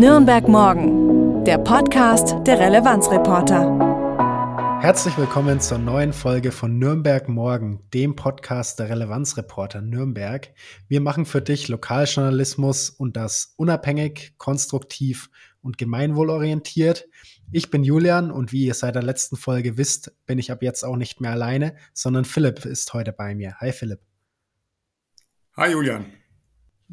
Nürnberg 0.00 0.48
Morgen, 0.48 1.44
der 1.44 1.58
Podcast 1.58 2.34
der 2.46 2.58
Relevanzreporter. 2.58 4.80
Herzlich 4.80 5.18
willkommen 5.18 5.60
zur 5.60 5.76
neuen 5.76 6.14
Folge 6.14 6.52
von 6.52 6.78
Nürnberg 6.78 7.28
Morgen, 7.28 7.86
dem 7.92 8.16
Podcast 8.16 8.78
der 8.78 8.88
Relevanzreporter 8.88 9.82
Nürnberg. 9.82 10.54
Wir 10.88 11.02
machen 11.02 11.26
für 11.26 11.42
dich 11.42 11.68
Lokaljournalismus 11.68 12.88
und 12.88 13.18
das 13.18 13.52
unabhängig, 13.58 14.32
konstruktiv 14.38 15.28
und 15.60 15.76
gemeinwohlorientiert. 15.76 17.06
Ich 17.52 17.70
bin 17.70 17.84
Julian 17.84 18.30
und 18.30 18.52
wie 18.52 18.64
ihr 18.64 18.74
seit 18.74 18.94
der 18.94 19.02
letzten 19.02 19.36
Folge 19.36 19.76
wisst, 19.76 20.16
bin 20.24 20.38
ich 20.38 20.50
ab 20.50 20.62
jetzt 20.62 20.82
auch 20.82 20.96
nicht 20.96 21.20
mehr 21.20 21.32
alleine, 21.32 21.76
sondern 21.92 22.24
Philipp 22.24 22.64
ist 22.64 22.94
heute 22.94 23.12
bei 23.12 23.34
mir. 23.34 23.56
Hi 23.60 23.70
Philipp. 23.70 24.00
Hi 25.58 25.70
Julian. 25.70 26.06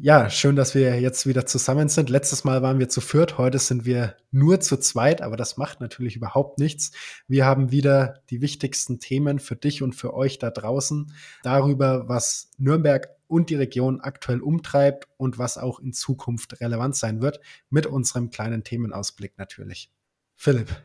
Ja, 0.00 0.30
schön, 0.30 0.54
dass 0.54 0.76
wir 0.76 1.00
jetzt 1.00 1.26
wieder 1.26 1.44
zusammen 1.44 1.88
sind. 1.88 2.08
Letztes 2.08 2.44
Mal 2.44 2.62
waren 2.62 2.78
wir 2.78 2.88
zu 2.88 3.00
viert, 3.00 3.36
heute 3.36 3.58
sind 3.58 3.84
wir 3.84 4.16
nur 4.30 4.60
zu 4.60 4.76
zweit, 4.76 5.22
aber 5.22 5.36
das 5.36 5.56
macht 5.56 5.80
natürlich 5.80 6.14
überhaupt 6.14 6.60
nichts. 6.60 6.92
Wir 7.26 7.44
haben 7.44 7.72
wieder 7.72 8.22
die 8.30 8.40
wichtigsten 8.40 9.00
Themen 9.00 9.40
für 9.40 9.56
dich 9.56 9.82
und 9.82 9.96
für 9.96 10.14
euch 10.14 10.38
da 10.38 10.50
draußen 10.50 11.12
darüber, 11.42 12.08
was 12.08 12.48
Nürnberg 12.58 13.08
und 13.26 13.50
die 13.50 13.56
Region 13.56 14.00
aktuell 14.00 14.40
umtreibt 14.40 15.08
und 15.16 15.36
was 15.36 15.58
auch 15.58 15.80
in 15.80 15.92
Zukunft 15.92 16.60
relevant 16.60 16.94
sein 16.94 17.20
wird, 17.20 17.40
mit 17.68 17.86
unserem 17.86 18.30
kleinen 18.30 18.62
Themenausblick 18.62 19.36
natürlich. 19.36 19.90
Philipp, 20.36 20.80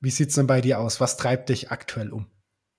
wie 0.00 0.10
sieht's 0.10 0.34
denn 0.34 0.48
bei 0.48 0.60
dir 0.60 0.80
aus? 0.80 1.00
Was 1.00 1.16
treibt 1.16 1.50
dich 1.50 1.70
aktuell 1.70 2.10
um? 2.10 2.26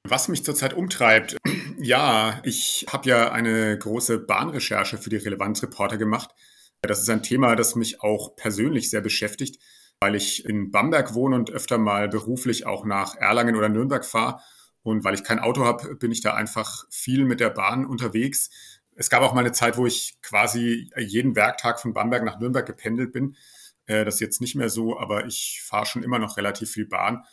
Was 0.04 0.27
mich 0.27 0.44
zurzeit 0.44 0.74
umtreibt, 0.74 1.38
ja, 1.81 2.40
ich 2.44 2.85
habe 2.90 3.09
ja 3.09 3.31
eine 3.31 3.77
große 3.77 4.20
Bahnrecherche 4.20 4.98
für 4.98 5.09
die 5.09 5.17
Relevanzreporter 5.17 5.98
gemacht. 5.98 6.30
Das 6.81 7.02
ist 7.02 7.09
ein 7.09 7.23
Thema, 7.23 7.55
das 7.55 7.76
mich 7.76 8.01
auch 8.01 8.35
persönlich 8.35 8.90
sehr 8.90 9.01
beschäftigt, 9.01 9.62
weil 9.99 10.15
ich 10.15 10.46
in 10.46 10.71
Bamberg 10.71 11.13
wohne 11.13 11.35
und 11.35 11.49
öfter 11.49 11.77
mal 11.77 12.07
beruflich 12.07 12.65
auch 12.65 12.85
nach 12.85 13.15
Erlangen 13.15 13.55
oder 13.55 13.70
Nürnberg 13.70 14.05
fahre. 14.05 14.41
Und 14.84 15.04
weil 15.04 15.13
ich 15.13 15.23
kein 15.23 15.40
Auto 15.40 15.65
habe, 15.65 15.96
bin 15.96 16.12
ich 16.12 16.21
da 16.21 16.34
einfach 16.34 16.85
viel 16.90 17.26
mit 17.26 17.40
der 17.40 17.49
Bahn 17.49 17.85
unterwegs. 17.85 18.49
Es 18.95 19.10
gab 19.10 19.21
auch 19.21 19.34
mal 19.34 19.41
eine 19.41 19.51
Zeit, 19.51 19.77
wo 19.77 19.85
ich 19.85 20.18
quasi 20.21 20.91
jeden 20.98 21.35
Werktag 21.35 21.79
von 21.79 21.93
Bamberg 21.93 22.23
nach 22.23 22.40
Nürnberg 22.40 22.66
gependelt 22.66 23.12
bin. 23.12 23.35
Äh, 23.85 24.05
das 24.05 24.16
ist 24.16 24.21
jetzt 24.21 24.41
nicht 24.41 24.55
mehr 24.55 24.70
so, 24.70 24.99
aber 24.99 25.26
ich 25.26 25.62
fahre 25.63 25.85
schon 25.85 26.04
immer 26.04 26.20
noch 26.20 26.38
relativ 26.38 26.71
viel 26.71 26.88
Bahn. 26.88 27.23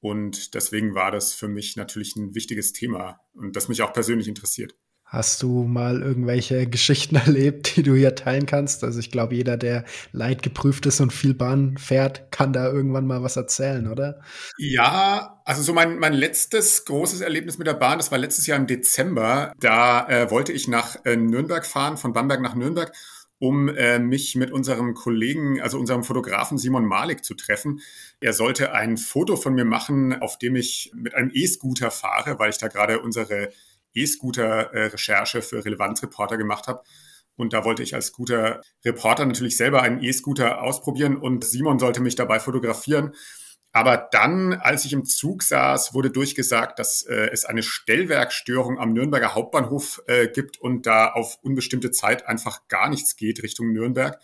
Und 0.00 0.54
deswegen 0.54 0.94
war 0.94 1.10
das 1.10 1.32
für 1.32 1.48
mich 1.48 1.76
natürlich 1.76 2.14
ein 2.16 2.34
wichtiges 2.34 2.72
Thema 2.72 3.20
und 3.34 3.56
das 3.56 3.68
mich 3.68 3.82
auch 3.82 3.92
persönlich 3.92 4.28
interessiert. 4.28 4.74
Hast 5.10 5.42
du 5.42 5.64
mal 5.64 6.02
irgendwelche 6.02 6.66
Geschichten 6.70 7.16
erlebt, 7.16 7.76
die 7.76 7.82
du 7.82 7.94
hier 7.94 8.14
teilen 8.14 8.44
kannst? 8.44 8.84
Also 8.84 9.00
ich 9.00 9.10
glaube, 9.10 9.34
jeder, 9.34 9.56
der 9.56 9.84
leidgeprüft 10.12 10.84
ist 10.84 11.00
und 11.00 11.14
viel 11.14 11.32
Bahn 11.32 11.78
fährt, 11.78 12.30
kann 12.30 12.52
da 12.52 12.70
irgendwann 12.70 13.06
mal 13.06 13.22
was 13.22 13.36
erzählen, 13.36 13.90
oder? 13.90 14.20
Ja, 14.58 15.40
also 15.46 15.62
so 15.62 15.72
mein, 15.72 15.98
mein 15.98 16.12
letztes 16.12 16.84
großes 16.84 17.22
Erlebnis 17.22 17.56
mit 17.56 17.66
der 17.66 17.74
Bahn, 17.74 17.98
das 17.98 18.12
war 18.12 18.18
letztes 18.18 18.46
Jahr 18.46 18.58
im 18.58 18.66
Dezember. 18.66 19.52
Da 19.58 20.06
äh, 20.08 20.30
wollte 20.30 20.52
ich 20.52 20.68
nach 20.68 20.96
äh, 21.06 21.16
Nürnberg 21.16 21.64
fahren, 21.64 21.96
von 21.96 22.12
Bamberg 22.12 22.42
nach 22.42 22.54
Nürnberg 22.54 22.92
um 23.38 23.68
äh, 23.68 23.98
mich 23.98 24.34
mit 24.34 24.50
unserem 24.50 24.94
Kollegen, 24.94 25.60
also 25.60 25.78
unserem 25.78 26.04
Fotografen 26.04 26.58
Simon 26.58 26.84
Malik 26.84 27.24
zu 27.24 27.34
treffen. 27.34 27.80
Er 28.20 28.32
sollte 28.32 28.72
ein 28.72 28.96
Foto 28.96 29.36
von 29.36 29.54
mir 29.54 29.64
machen, 29.64 30.20
auf 30.20 30.38
dem 30.38 30.56
ich 30.56 30.90
mit 30.94 31.14
einem 31.14 31.30
E-Scooter 31.32 31.90
fahre, 31.90 32.38
weil 32.38 32.50
ich 32.50 32.58
da 32.58 32.68
gerade 32.68 33.00
unsere 33.00 33.50
E-Scooter-Recherche 33.94 35.42
für 35.42 35.64
Relevanzreporter 35.64 36.36
gemacht 36.36 36.66
habe. 36.66 36.82
Und 37.36 37.52
da 37.52 37.64
wollte 37.64 37.84
ich 37.84 37.94
als 37.94 38.12
guter 38.12 38.62
Reporter 38.84 39.24
natürlich 39.24 39.56
selber 39.56 39.82
einen 39.82 40.02
E-Scooter 40.02 40.60
ausprobieren 40.60 41.16
und 41.16 41.44
Simon 41.44 41.78
sollte 41.78 42.00
mich 42.00 42.16
dabei 42.16 42.40
fotografieren. 42.40 43.14
Aber 43.78 44.08
dann, 44.10 44.54
als 44.54 44.84
ich 44.84 44.92
im 44.92 45.04
Zug 45.04 45.44
saß, 45.44 45.94
wurde 45.94 46.10
durchgesagt, 46.10 46.80
dass 46.80 47.02
äh, 47.02 47.28
es 47.32 47.44
eine 47.44 47.62
Stellwerkstörung 47.62 48.76
am 48.76 48.92
Nürnberger 48.92 49.36
Hauptbahnhof 49.36 50.02
äh, 50.08 50.26
gibt 50.26 50.60
und 50.60 50.84
da 50.84 51.12
auf 51.12 51.38
unbestimmte 51.42 51.92
Zeit 51.92 52.26
einfach 52.26 52.66
gar 52.66 52.88
nichts 52.88 53.14
geht 53.14 53.40
Richtung 53.44 53.72
Nürnberg. 53.72 54.18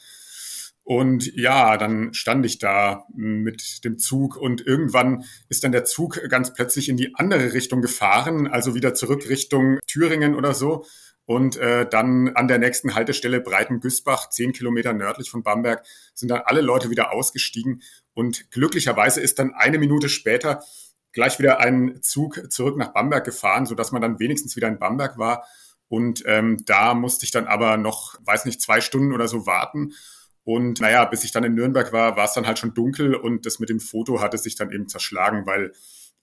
Und 0.82 1.32
ja, 1.36 1.76
dann 1.76 2.12
stand 2.14 2.44
ich 2.44 2.58
da 2.58 3.06
mit 3.14 3.84
dem 3.84 3.96
Zug 3.96 4.36
und 4.36 4.66
irgendwann 4.66 5.24
ist 5.48 5.62
dann 5.62 5.70
der 5.70 5.84
Zug 5.84 6.20
ganz 6.28 6.52
plötzlich 6.52 6.88
in 6.88 6.96
die 6.96 7.14
andere 7.14 7.52
Richtung 7.52 7.80
gefahren, 7.80 8.48
also 8.48 8.74
wieder 8.74 8.92
zurück 8.92 9.28
Richtung 9.28 9.78
Thüringen 9.86 10.34
oder 10.34 10.52
so. 10.52 10.84
Und 11.26 11.56
äh, 11.56 11.88
dann 11.88 12.28
an 12.34 12.48
der 12.48 12.58
nächsten 12.58 12.94
Haltestelle 12.94 13.40
Breiten-Güßbach, 13.40 14.28
zehn 14.28 14.52
Kilometer 14.52 14.92
nördlich 14.92 15.30
von 15.30 15.42
Bamberg, 15.42 15.84
sind 16.12 16.28
dann 16.28 16.42
alle 16.44 16.60
Leute 16.60 16.90
wieder 16.90 17.12
ausgestiegen. 17.12 17.82
Und 18.12 18.50
glücklicherweise 18.50 19.20
ist 19.20 19.38
dann 19.38 19.54
eine 19.54 19.78
Minute 19.78 20.08
später 20.08 20.62
gleich 21.12 21.38
wieder 21.38 21.60
ein 21.60 22.02
Zug 22.02 22.52
zurück 22.52 22.76
nach 22.76 22.92
Bamberg 22.92 23.24
gefahren, 23.24 23.66
sodass 23.66 23.92
man 23.92 24.02
dann 24.02 24.18
wenigstens 24.18 24.56
wieder 24.56 24.68
in 24.68 24.78
Bamberg 24.78 25.16
war. 25.16 25.46
Und 25.88 26.24
ähm, 26.26 26.62
da 26.66 26.92
musste 26.92 27.24
ich 27.24 27.30
dann 27.30 27.46
aber 27.46 27.76
noch, 27.76 28.16
weiß 28.24 28.44
nicht, 28.44 28.60
zwei 28.60 28.80
Stunden 28.80 29.12
oder 29.12 29.28
so 29.28 29.46
warten. 29.46 29.92
Und 30.42 30.80
naja, 30.80 31.04
bis 31.06 31.24
ich 31.24 31.32
dann 31.32 31.44
in 31.44 31.54
Nürnberg 31.54 31.92
war, 31.92 32.16
war 32.16 32.26
es 32.26 32.34
dann 32.34 32.46
halt 32.46 32.58
schon 32.58 32.74
dunkel 32.74 33.14
und 33.14 33.46
das 33.46 33.60
mit 33.60 33.70
dem 33.70 33.80
Foto 33.80 34.20
hatte 34.20 34.36
sich 34.36 34.56
dann 34.56 34.70
eben 34.70 34.88
zerschlagen, 34.88 35.46
weil 35.46 35.72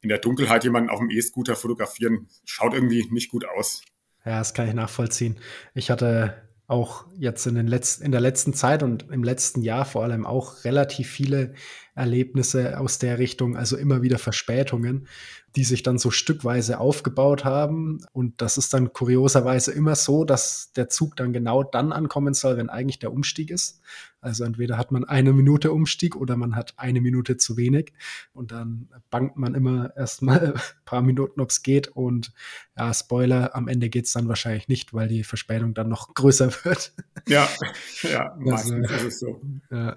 in 0.01 0.09
der 0.09 0.19
Dunkelheit 0.19 0.63
jemanden 0.63 0.89
auf 0.89 0.99
dem 0.99 1.09
E-Scooter 1.09 1.55
fotografieren, 1.55 2.27
schaut 2.45 2.73
irgendwie 2.73 3.07
nicht 3.11 3.31
gut 3.31 3.45
aus. 3.45 3.81
Ja, 4.25 4.39
das 4.39 4.53
kann 4.53 4.67
ich 4.67 4.73
nachvollziehen. 4.73 5.37
Ich 5.73 5.89
hatte 5.89 6.35
auch 6.67 7.05
jetzt 7.17 7.45
in, 7.47 7.55
den 7.55 7.67
letzten, 7.67 8.05
in 8.05 8.11
der 8.11 8.21
letzten 8.21 8.53
Zeit 8.53 8.81
und 8.81 9.09
im 9.11 9.23
letzten 9.23 9.61
Jahr 9.61 9.83
vor 9.83 10.03
allem 10.03 10.25
auch 10.25 10.63
relativ 10.63 11.09
viele 11.09 11.53
Erlebnisse 11.95 12.79
aus 12.79 12.97
der 12.97 13.19
Richtung, 13.19 13.57
also 13.57 13.75
immer 13.75 14.01
wieder 14.01 14.17
Verspätungen, 14.17 15.07
die 15.55 15.63
sich 15.63 15.83
dann 15.83 15.97
so 15.97 16.11
stückweise 16.11 16.79
aufgebaut 16.79 17.43
haben. 17.43 18.05
Und 18.13 18.41
das 18.41 18.57
ist 18.57 18.73
dann 18.73 18.93
kurioserweise 18.93 19.71
immer 19.71 19.95
so, 19.95 20.23
dass 20.23 20.71
der 20.73 20.89
Zug 20.89 21.15
dann 21.15 21.33
genau 21.33 21.63
dann 21.63 21.91
ankommen 21.91 22.33
soll, 22.33 22.57
wenn 22.57 22.69
eigentlich 22.69 22.99
der 22.99 23.11
Umstieg 23.11 23.51
ist. 23.51 23.81
Also 24.21 24.43
entweder 24.43 24.77
hat 24.77 24.91
man 24.91 25.03
eine 25.03 25.33
Minute 25.33 25.71
Umstieg 25.71 26.15
oder 26.15 26.37
man 26.37 26.55
hat 26.55 26.75
eine 26.77 27.01
Minute 27.01 27.37
zu 27.37 27.57
wenig. 27.57 27.91
Und 28.33 28.51
dann 28.51 28.87
bangt 29.09 29.35
man 29.35 29.55
immer 29.55 29.95
erstmal 29.97 30.53
ein 30.55 30.61
paar 30.85 31.01
Minuten, 31.01 31.41
ob 31.41 31.49
es 31.49 31.63
geht. 31.63 31.89
Und 31.89 32.31
ja, 32.77 32.93
Spoiler, 32.93 33.55
am 33.55 33.67
Ende 33.67 33.89
geht 33.89 34.05
es 34.05 34.13
dann 34.13 34.29
wahrscheinlich 34.29 34.67
nicht, 34.67 34.93
weil 34.93 35.07
die 35.07 35.23
Verspätung 35.23 35.73
dann 35.73 35.89
noch 35.89 36.13
größer 36.13 36.51
wird. 36.63 36.93
Ja, 37.27 37.49
ja, 38.03 38.35
meistens 38.39 38.89
also, 38.89 39.07
ist 39.07 39.13
es 39.13 39.19
so. 39.19 39.41
Ja. 39.69 39.95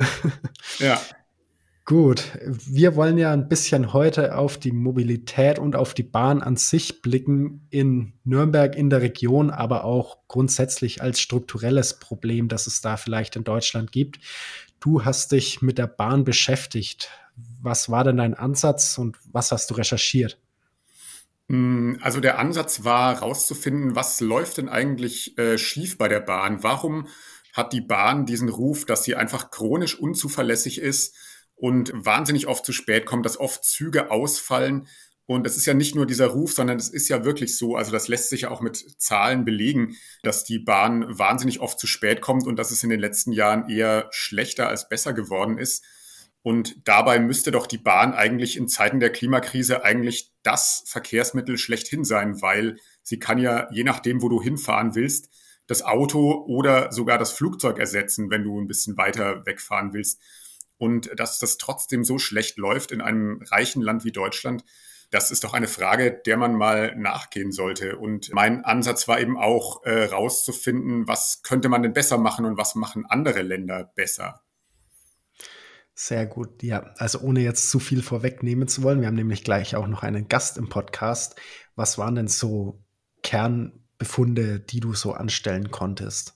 ja. 0.78 1.00
Gut, 1.86 2.38
wir 2.46 2.96
wollen 2.96 3.18
ja 3.18 3.30
ein 3.30 3.46
bisschen 3.46 3.92
heute 3.92 4.38
auf 4.38 4.56
die 4.56 4.72
Mobilität 4.72 5.58
und 5.58 5.76
auf 5.76 5.92
die 5.92 6.02
Bahn 6.02 6.40
an 6.40 6.56
sich 6.56 7.02
blicken 7.02 7.66
in 7.68 8.14
Nürnberg, 8.24 8.74
in 8.74 8.88
der 8.88 9.02
Region, 9.02 9.50
aber 9.50 9.84
auch 9.84 10.26
grundsätzlich 10.26 11.02
als 11.02 11.20
strukturelles 11.20 11.98
Problem, 11.98 12.48
das 12.48 12.66
es 12.66 12.80
da 12.80 12.96
vielleicht 12.96 13.36
in 13.36 13.44
Deutschland 13.44 13.92
gibt. 13.92 14.18
Du 14.80 15.04
hast 15.04 15.32
dich 15.32 15.60
mit 15.60 15.76
der 15.76 15.86
Bahn 15.86 16.24
beschäftigt. 16.24 17.10
Was 17.60 17.90
war 17.90 18.02
denn 18.02 18.16
dein 18.16 18.32
Ansatz 18.32 18.96
und 18.96 19.18
was 19.30 19.52
hast 19.52 19.70
du 19.70 19.74
recherchiert? 19.74 20.38
Mm, 21.48 21.96
also 22.00 22.20
der 22.20 22.38
Ansatz 22.38 22.84
war 22.84 23.16
herauszufinden, 23.16 23.94
was 23.94 24.22
läuft 24.22 24.56
denn 24.56 24.70
eigentlich 24.70 25.36
äh, 25.36 25.58
schief 25.58 25.98
bei 25.98 26.08
der 26.08 26.20
Bahn? 26.20 26.62
Warum 26.62 27.08
hat 27.52 27.74
die 27.74 27.82
Bahn 27.82 28.24
diesen 28.24 28.48
Ruf, 28.48 28.86
dass 28.86 29.04
sie 29.04 29.16
einfach 29.16 29.50
chronisch 29.50 29.98
unzuverlässig 29.98 30.80
ist? 30.80 31.14
Und 31.56 31.92
wahnsinnig 31.94 32.46
oft 32.46 32.64
zu 32.64 32.72
spät 32.72 33.06
kommt, 33.06 33.26
dass 33.26 33.38
oft 33.38 33.64
Züge 33.64 34.10
ausfallen. 34.10 34.88
Und 35.26 35.46
es 35.46 35.56
ist 35.56 35.64
ja 35.64 35.72
nicht 35.72 35.94
nur 35.94 36.06
dieser 36.06 36.26
Ruf, 36.26 36.52
sondern 36.52 36.76
es 36.76 36.90
ist 36.90 37.08
ja 37.08 37.24
wirklich 37.24 37.56
so, 37.56 37.76
also 37.76 37.90
das 37.90 38.08
lässt 38.08 38.28
sich 38.28 38.42
ja 38.42 38.50
auch 38.50 38.60
mit 38.60 38.76
Zahlen 39.00 39.44
belegen, 39.44 39.96
dass 40.22 40.44
die 40.44 40.58
Bahn 40.58 41.06
wahnsinnig 41.18 41.60
oft 41.60 41.78
zu 41.80 41.86
spät 41.86 42.20
kommt 42.20 42.46
und 42.46 42.58
dass 42.58 42.70
es 42.70 42.82
in 42.82 42.90
den 42.90 43.00
letzten 43.00 43.32
Jahren 43.32 43.70
eher 43.70 44.08
schlechter 44.10 44.68
als 44.68 44.88
besser 44.88 45.14
geworden 45.14 45.56
ist. 45.56 45.84
Und 46.42 46.86
dabei 46.86 47.20
müsste 47.20 47.52
doch 47.52 47.66
die 47.66 47.78
Bahn 47.78 48.12
eigentlich 48.12 48.58
in 48.58 48.68
Zeiten 48.68 49.00
der 49.00 49.10
Klimakrise 49.10 49.82
eigentlich 49.82 50.30
das 50.42 50.84
Verkehrsmittel 50.86 51.56
schlechthin 51.56 52.04
sein, 52.04 52.42
weil 52.42 52.76
sie 53.02 53.18
kann 53.18 53.38
ja, 53.38 53.66
je 53.72 53.82
nachdem, 53.82 54.20
wo 54.20 54.28
du 54.28 54.42
hinfahren 54.42 54.94
willst, 54.94 55.30
das 55.66 55.82
Auto 55.82 56.44
oder 56.46 56.92
sogar 56.92 57.16
das 57.16 57.32
Flugzeug 57.32 57.78
ersetzen, 57.78 58.30
wenn 58.30 58.44
du 58.44 58.60
ein 58.60 58.66
bisschen 58.66 58.98
weiter 58.98 59.46
wegfahren 59.46 59.94
willst. 59.94 60.20
Und 60.78 61.10
dass 61.18 61.38
das 61.38 61.58
trotzdem 61.58 62.04
so 62.04 62.18
schlecht 62.18 62.58
läuft 62.58 62.90
in 62.90 63.00
einem 63.00 63.42
reichen 63.50 63.82
Land 63.82 64.04
wie 64.04 64.12
Deutschland, 64.12 64.64
das 65.10 65.30
ist 65.30 65.44
doch 65.44 65.54
eine 65.54 65.68
Frage, 65.68 66.20
der 66.26 66.36
man 66.36 66.56
mal 66.56 66.96
nachgehen 66.96 67.52
sollte. 67.52 67.96
Und 67.98 68.32
mein 68.32 68.64
Ansatz 68.64 69.06
war 69.06 69.20
eben 69.20 69.38
auch 69.38 69.84
äh, 69.84 70.06
rauszufinden, 70.06 71.06
was 71.06 71.42
könnte 71.42 71.68
man 71.68 71.82
denn 71.82 71.92
besser 71.92 72.18
machen 72.18 72.44
und 72.44 72.56
was 72.56 72.74
machen 72.74 73.06
andere 73.06 73.42
Länder 73.42 73.92
besser. 73.94 74.42
Sehr 75.94 76.26
gut, 76.26 76.64
ja. 76.64 76.92
Also 76.96 77.20
ohne 77.20 77.40
jetzt 77.40 77.70
zu 77.70 77.78
viel 77.78 78.02
vorwegnehmen 78.02 78.66
zu 78.66 78.82
wollen, 78.82 79.00
wir 79.00 79.06
haben 79.06 79.14
nämlich 79.14 79.44
gleich 79.44 79.76
auch 79.76 79.86
noch 79.86 80.02
einen 80.02 80.26
Gast 80.26 80.58
im 80.58 80.68
Podcast. 80.68 81.36
Was 81.76 81.98
waren 81.98 82.16
denn 82.16 82.28
so 82.28 82.82
Kernbefunde, 83.22 84.58
die 84.58 84.80
du 84.80 84.94
so 84.94 85.12
anstellen 85.12 85.70
konntest? 85.70 86.33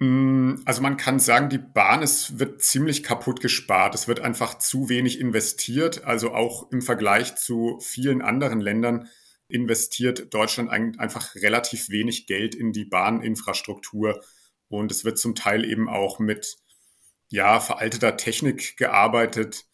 Mm, 0.00 0.56
also 0.64 0.82
man 0.82 0.96
kann 0.96 1.20
sagen, 1.20 1.48
die 1.48 1.58
Bahn 1.58 2.02
es 2.02 2.38
wird 2.38 2.62
ziemlich 2.62 3.02
kaputt 3.02 3.40
gespart. 3.40 3.94
Es 3.94 4.08
wird 4.08 4.20
einfach 4.20 4.58
zu 4.58 4.88
wenig 4.88 5.20
investiert. 5.20 6.04
Also 6.04 6.34
auch 6.34 6.70
im 6.72 6.82
Vergleich 6.82 7.36
zu 7.36 7.78
vielen 7.80 8.22
anderen 8.22 8.60
Ländern 8.60 9.08
investiert 9.48 10.32
Deutschland 10.34 10.70
einfach 10.70 11.34
relativ 11.36 11.90
wenig 11.90 12.26
Geld 12.26 12.54
in 12.54 12.72
die 12.72 12.84
Bahninfrastruktur. 12.84 14.20
Und 14.68 14.90
es 14.90 15.04
wird 15.04 15.18
zum 15.18 15.34
Teil 15.34 15.64
eben 15.64 15.88
auch 15.88 16.18
mit 16.18 16.56
ja, 17.28 17.60
veralteter 17.60 18.16
Technik 18.16 18.76
gearbeitet. 18.76 19.66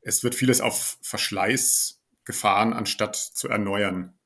Es 0.00 0.22
wird 0.24 0.34
vieles 0.34 0.60
auf 0.60 0.98
Verschleiß 1.02 2.00
gefahren, 2.24 2.72
anstatt 2.72 3.16
zu 3.16 3.48
erneuern. 3.48 4.17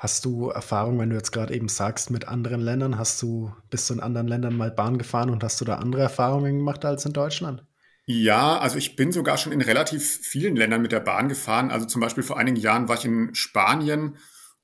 Hast 0.00 0.24
du 0.24 0.48
Erfahrung, 0.48 0.98
wenn 0.98 1.10
du 1.10 1.16
jetzt 1.16 1.30
gerade 1.30 1.52
eben 1.52 1.68
sagst, 1.68 2.10
mit 2.10 2.26
anderen 2.26 2.62
Ländern? 2.62 2.96
Hast 2.96 3.20
du, 3.20 3.52
bist 3.68 3.90
du 3.90 3.92
in 3.92 4.00
anderen 4.00 4.28
Ländern 4.28 4.56
mal 4.56 4.70
Bahn 4.70 4.96
gefahren 4.96 5.28
und 5.28 5.44
hast 5.44 5.60
du 5.60 5.66
da 5.66 5.74
andere 5.74 6.00
Erfahrungen 6.00 6.56
gemacht 6.56 6.86
als 6.86 7.04
in 7.04 7.12
Deutschland? 7.12 7.66
Ja, 8.06 8.58
also 8.58 8.78
ich 8.78 8.96
bin 8.96 9.12
sogar 9.12 9.36
schon 9.36 9.52
in 9.52 9.60
relativ 9.60 10.02
vielen 10.22 10.56
Ländern 10.56 10.80
mit 10.80 10.92
der 10.92 11.00
Bahn 11.00 11.28
gefahren. 11.28 11.70
Also 11.70 11.84
zum 11.84 12.00
Beispiel 12.00 12.22
vor 12.22 12.38
einigen 12.38 12.56
Jahren 12.56 12.88
war 12.88 12.96
ich 12.96 13.04
in 13.04 13.34
Spanien 13.34 14.16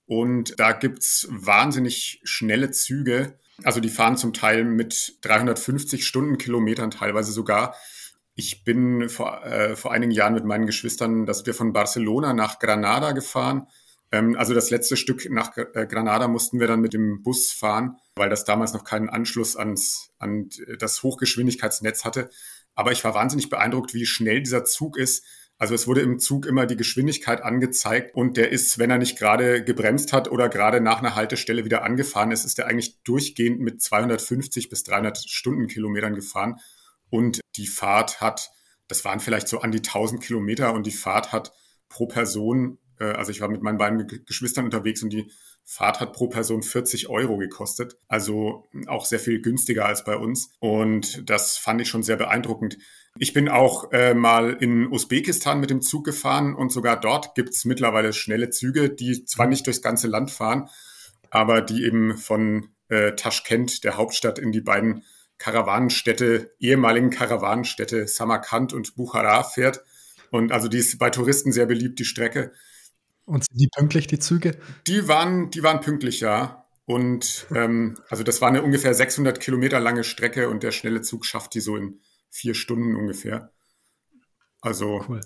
und 0.06 0.59
da 0.59 0.73
gibt 0.73 1.00
es 1.00 1.29
wahnsinnig 1.31 2.23
schnelle 2.25 2.71
Züge. 2.71 3.39
Also 3.62 3.81
die 3.81 3.91
fahren 3.91 4.17
zum 4.17 4.32
Teil 4.32 4.65
mit 4.65 5.19
350 5.21 6.06
Stundenkilometern 6.06 6.91
teilweise 6.91 7.31
sogar. 7.31 7.75
Ich 8.37 8.65
bin 8.65 9.11
vor, 9.11 9.44
äh, 9.44 9.77
vor 9.77 9.93
einigen 9.93 10.12
Jahren 10.12 10.32
mit 10.32 10.47
meinen 10.47 10.65
Geschwistern, 10.65 11.27
dass 11.27 11.44
wir 11.44 11.53
von 11.53 11.75
Barcelona 11.75 12.32
nach 12.32 12.59
Granada 12.59 13.12
gefahren 13.12 13.67
also 14.11 14.55
das 14.55 14.70
letzte 14.70 14.97
Stück 14.97 15.29
nach 15.31 15.56
äh, 15.56 15.87
Granada 15.87 16.29
mussten 16.29 16.61
wir 16.61 16.67
dann 16.67 16.81
mit 16.81 16.93
dem 16.93 17.23
Bus 17.23 17.50
fahren, 17.53 17.97
weil 18.14 18.31
das 18.31 18.44
damals 18.44 18.73
noch 18.73 18.85
keinen 18.85 19.08
Anschluss 19.08 19.56
ans, 19.56 20.11
an 20.19 20.49
das 20.79 21.03
Hochgeschwindigkeitsnetz 21.03 22.05
hatte. 22.05 22.31
Aber 22.75 22.93
ich 22.93 23.03
war 23.05 23.14
wahnsinnig 23.14 23.50
beeindruckt, 23.50 23.94
wie 23.94 24.06
schnell 24.06 24.43
dieser 24.43 24.64
Zug 24.64 24.97
ist. 24.97 25.25
Also 25.58 25.75
es 25.75 25.87
wurde 25.87 26.03
im 26.03 26.19
Zug 26.19 26.44
immer 26.44 26.67
die 26.67 26.76
Geschwindigkeit 26.76 27.43
angezeigt 27.43 28.14
und 28.14 28.37
der 28.37 28.53
ist, 28.53 28.79
wenn 28.79 28.91
er 28.91 28.99
nicht 28.99 29.19
gerade 29.19 29.64
gebremst 29.64 30.12
hat 30.12 30.31
oder 30.31 30.50
gerade 30.50 30.82
nach 30.82 30.99
einer 30.99 31.14
Haltestelle 31.14 31.64
wieder 31.64 31.82
angefahren 31.82 32.31
ist, 32.31 32.44
ist 32.44 32.58
er 32.58 32.67
eigentlich 32.67 33.03
durchgehend 33.05 33.61
mit 33.61 33.81
250 33.81 34.69
bis 34.69 34.82
300 34.85 35.19
Stundenkilometern 35.19 36.14
gefahren. 36.14 36.61
Und 37.08 37.41
die 37.56 37.67
Fahrt 37.67 38.20
hat, 38.20 38.50
das 38.87 39.05
waren 39.06 39.20
vielleicht 39.20 39.49
so 39.49 39.61
an 39.61 39.73
die 39.73 39.79
1000 39.79 40.23
Kilometer 40.23 40.75
und 40.75 40.87
die 40.87 40.93
Fahrt 40.93 41.32
hat 41.32 41.53
pro 41.88 42.06
Person 42.06 42.79
äh, 42.98 43.04
also 43.04 43.31
ich 43.31 43.40
war 43.40 43.48
mit 43.48 43.62
meinen 43.62 43.78
beiden 43.78 44.06
Geschwistern 44.26 44.64
unterwegs 44.64 45.02
und 45.02 45.10
die 45.10 45.31
Fahrt 45.64 46.00
hat 46.00 46.12
pro 46.12 46.28
Person 46.28 46.62
40 46.62 47.08
Euro 47.08 47.37
gekostet. 47.37 47.98
Also 48.08 48.64
auch 48.87 49.04
sehr 49.04 49.19
viel 49.19 49.43
günstiger 49.43 49.87
als 49.87 50.04
bei 50.04 50.16
uns. 50.16 50.50
Und 50.60 51.28
das 51.28 51.56
fand 51.56 51.81
ich 51.81 51.88
schon 51.88 52.04
sehr 52.04 52.16
beeindruckend. 52.16 52.78
Ich 53.19 53.32
bin 53.32 53.48
auch 53.48 53.90
äh, 53.93 54.14
mal 54.14 54.56
in 54.60 54.87
Usbekistan 54.87 55.58
mit 55.58 55.70
dem 55.70 55.81
Zug 55.81 56.04
gefahren 56.04 56.54
und 56.54 56.70
sogar 56.70 57.00
dort 57.00 57.34
gibt's 57.34 57.64
mittlerweile 57.64 58.12
schnelle 58.12 58.50
Züge, 58.50 58.90
die 58.90 59.25
zwar 59.25 59.46
nicht 59.46 59.66
durchs 59.66 59.81
ganze 59.81 60.06
Land 60.06 60.31
fahren, 60.31 60.69
aber 61.31 61.62
die 61.62 61.84
eben 61.84 62.19
von 62.19 62.69
äh, 62.88 63.12
Taschkent, 63.12 63.84
der 63.84 63.96
Hauptstadt, 63.96 64.38
in 64.38 64.52
die 64.52 64.60
beiden 64.60 65.02
Karawanenstädte, 65.38 66.52
ehemaligen 66.58 67.10
Karawanenstädte 67.10 68.06
Samarkand 68.06 68.72
und 68.72 68.96
Bukhara 68.96 69.43
fährt. 69.43 69.82
Und 70.31 70.52
also 70.52 70.69
die 70.69 70.78
ist 70.78 70.98
bei 70.98 71.10
Touristen 71.10 71.52
sehr 71.52 71.66
beliebt, 71.66 71.98
die 71.98 72.04
Strecke. 72.04 72.52
Und 73.26 73.44
sind 73.44 73.61
die 73.61 73.69
pünktlich, 73.69 74.06
die 74.06 74.19
Züge? 74.19 74.56
Die 74.87 75.08
waren, 75.08 75.50
die 75.50 75.62
waren 75.62 75.81
pünktlich, 75.81 76.20
ja. 76.20 76.64
Und 76.87 77.46
ähm, 77.52 77.99
also 78.08 78.23
das 78.23 78.40
war 78.40 78.49
eine 78.49 78.62
ungefähr 78.62 78.94
600 78.94 79.40
Kilometer 79.40 79.81
lange 79.81 80.05
Strecke 80.05 80.49
und 80.49 80.62
der 80.62 80.70
schnelle 80.70 81.02
Zug 81.02 81.26
schafft 81.26 81.55
die 81.55 81.61
so 81.61 81.76
in 81.76 82.00
vier 82.31 82.55
Stunden 82.55 82.94
ungefähr. 82.94 83.52
Also 84.61 85.05
cool. 85.08 85.20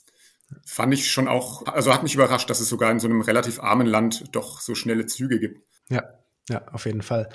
fand 0.64 0.94
ich 0.94 1.10
schon 1.10 1.28
auch, 1.28 1.66
also 1.66 1.92
hat 1.92 2.02
mich 2.02 2.14
überrascht, 2.14 2.48
dass 2.48 2.60
es 2.60 2.68
sogar 2.70 2.90
in 2.90 2.98
so 2.98 3.08
einem 3.08 3.20
relativ 3.20 3.60
armen 3.60 3.86
Land 3.86 4.24
doch 4.32 4.60
so 4.60 4.74
schnelle 4.74 5.04
Züge 5.06 5.38
gibt. 5.38 5.60
Ja, 5.90 6.19
ja, 6.50 6.62
auf 6.72 6.84
jeden 6.86 7.02
Fall. 7.02 7.28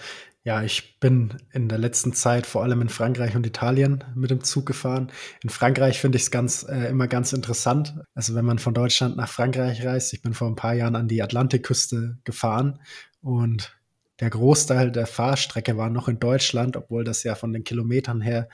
Ja, 0.44 0.62
ich 0.62 1.00
bin 1.00 1.38
in 1.54 1.70
der 1.70 1.80
letzten 1.80 2.14
Zeit 2.14 2.46
vor 2.46 2.62
allem 2.62 2.82
in 2.82 2.90
Frankreich 2.90 3.36
und 3.36 3.48
Italien 3.48 4.04
mit 4.14 4.30
dem 4.30 4.44
Zug 4.44 4.68
gefahren. 4.68 5.12
In 5.42 5.50
Frankreich 5.50 6.00
finde 6.00 6.18
ich 6.18 6.24
es 6.24 6.32
ganz, 6.32 6.64
äh, 6.70 6.88
immer 6.90 7.08
ganz 7.08 7.34
interessant. 7.34 7.96
Also 8.14 8.36
wenn 8.36 8.46
man 8.46 8.60
von 8.60 8.76
Deutschland 8.76 9.18
nach 9.18 9.28
Frankreich 9.30 9.84
reist, 9.84 10.14
ich 10.14 10.22
bin 10.22 10.36
vor 10.36 10.48
ein 10.48 10.56
paar 10.56 10.76
Jahren 10.76 10.96
an 10.96 11.08
die 11.08 11.24
Atlantikküste 11.24 12.20
gefahren 12.26 12.80
und 13.22 13.76
der 14.20 14.30
Großteil 14.30 14.92
der 14.92 15.08
Fahrstrecke 15.08 15.78
war 15.78 15.90
noch 15.90 16.08
in 16.08 16.20
Deutschland, 16.20 16.78
obwohl 16.78 17.04
das 17.04 17.24
ja 17.24 17.36
von 17.36 17.52
den 17.52 17.64
Kilometern 17.64 18.22
her 18.22 18.48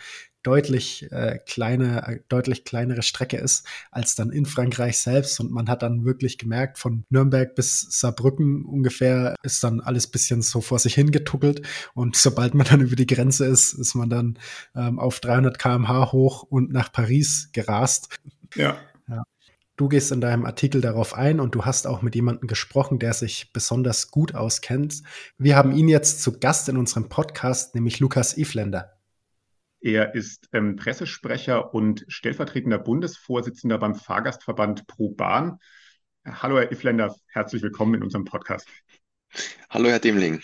deutlich 0.44 1.12
äh, 1.12 1.40
kleine, 1.46 2.08
äh, 2.08 2.20
deutlich 2.28 2.66
kleinere 2.66 3.04
Strecke 3.04 3.38
ist 3.38 3.68
als 3.92 4.16
dann 4.16 4.32
in 4.32 4.46
Frankreich 4.46 4.98
selbst. 4.98 5.40
Und 5.40 5.52
man 5.52 5.70
hat 5.70 5.84
dann 5.84 6.06
wirklich 6.06 6.38
gemerkt, 6.38 6.80
von 6.80 7.06
Nürnberg 7.10 7.54
bis 7.56 7.82
Saarbrücken 8.00 8.66
ungefähr 8.66 9.36
ist 9.44 9.64
dann 9.64 9.82
alles 9.82 10.08
bisschen 10.08 10.42
so 10.42 10.62
vor 10.62 10.80
sich 10.80 10.96
hingetuckelt. 10.96 11.62
Und 11.94 12.16
sobald 12.16 12.54
man 12.54 12.66
dann 12.70 12.82
über 12.82 12.96
die 12.96 13.08
Grenze 13.08 13.46
ist, 13.46 13.74
ist 13.74 13.96
man 13.96 14.10
dann 14.10 14.40
ähm, 14.76 15.00
auf 15.00 15.20
300 15.20 15.60
kmh 15.60 16.12
hoch 16.12 16.44
und 16.44 16.72
nach 16.72 16.92
Paris 16.92 17.50
gerast. 17.52 18.18
Ja. 18.56 18.78
Du 19.82 19.90
gehst 19.90 20.12
in 20.12 20.22
deinem 20.22 20.46
Artikel 20.46 20.80
darauf 20.80 21.16
ein 21.16 21.40
und 21.40 21.56
du 21.56 21.66
hast 21.66 21.88
auch 21.88 22.04
mit 22.04 22.14
jemandem 22.14 22.48
gesprochen, 22.48 23.00
der 23.00 23.14
sich 23.14 23.52
besonders 23.52 24.12
gut 24.12 24.36
auskennt. 24.36 25.02
Wir 25.40 25.56
haben 25.56 25.72
ihn 25.72 25.88
jetzt 25.88 26.22
zu 26.22 26.38
Gast 26.38 26.70
in 26.70 26.78
unserem 26.78 27.10
Podcast, 27.10 27.74
nämlich 27.74 28.00
Lukas 28.00 28.38
Ifländer. 28.38 28.96
Er 29.80 30.14
ist 30.14 30.50
ähm, 30.54 30.76
Pressesprecher 30.76 31.74
und 31.74 32.06
stellvertretender 32.10 32.78
Bundesvorsitzender 32.78 33.80
beim 33.80 33.96
Fahrgastverband 33.96 34.86
Pro 34.86 35.10
Bahn. 35.16 35.58
Hallo, 36.28 36.60
Herr 36.60 36.72
Ifländer, 36.72 37.16
herzlich 37.30 37.64
willkommen 37.64 37.96
in 37.96 38.04
unserem 38.04 38.26
Podcast. 38.26 38.68
Hallo, 39.72 39.90
Herr 39.90 39.98
Demling. 39.98 40.44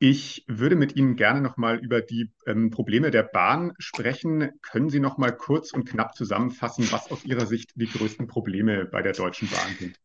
Ich 0.00 0.44
würde 0.46 0.76
mit 0.76 0.94
Ihnen 0.94 1.16
gerne 1.16 1.40
nochmal 1.40 1.78
über 1.78 2.00
die 2.00 2.30
ähm, 2.46 2.70
Probleme 2.70 3.10
der 3.10 3.24
Bahn 3.24 3.74
sprechen. 3.78 4.50
Können 4.62 4.90
Sie 4.90 5.00
nochmal 5.00 5.36
kurz 5.36 5.72
und 5.72 5.88
knapp 5.88 6.14
zusammenfassen, 6.14 6.90
was 6.92 7.10
aus 7.10 7.24
Ihrer 7.24 7.46
Sicht 7.46 7.72
die 7.74 7.88
größten 7.88 8.28
Probleme 8.28 8.84
bei 8.84 9.02
der 9.02 9.12
Deutschen 9.12 9.48
Bahn 9.48 9.74
sind? 9.76 9.98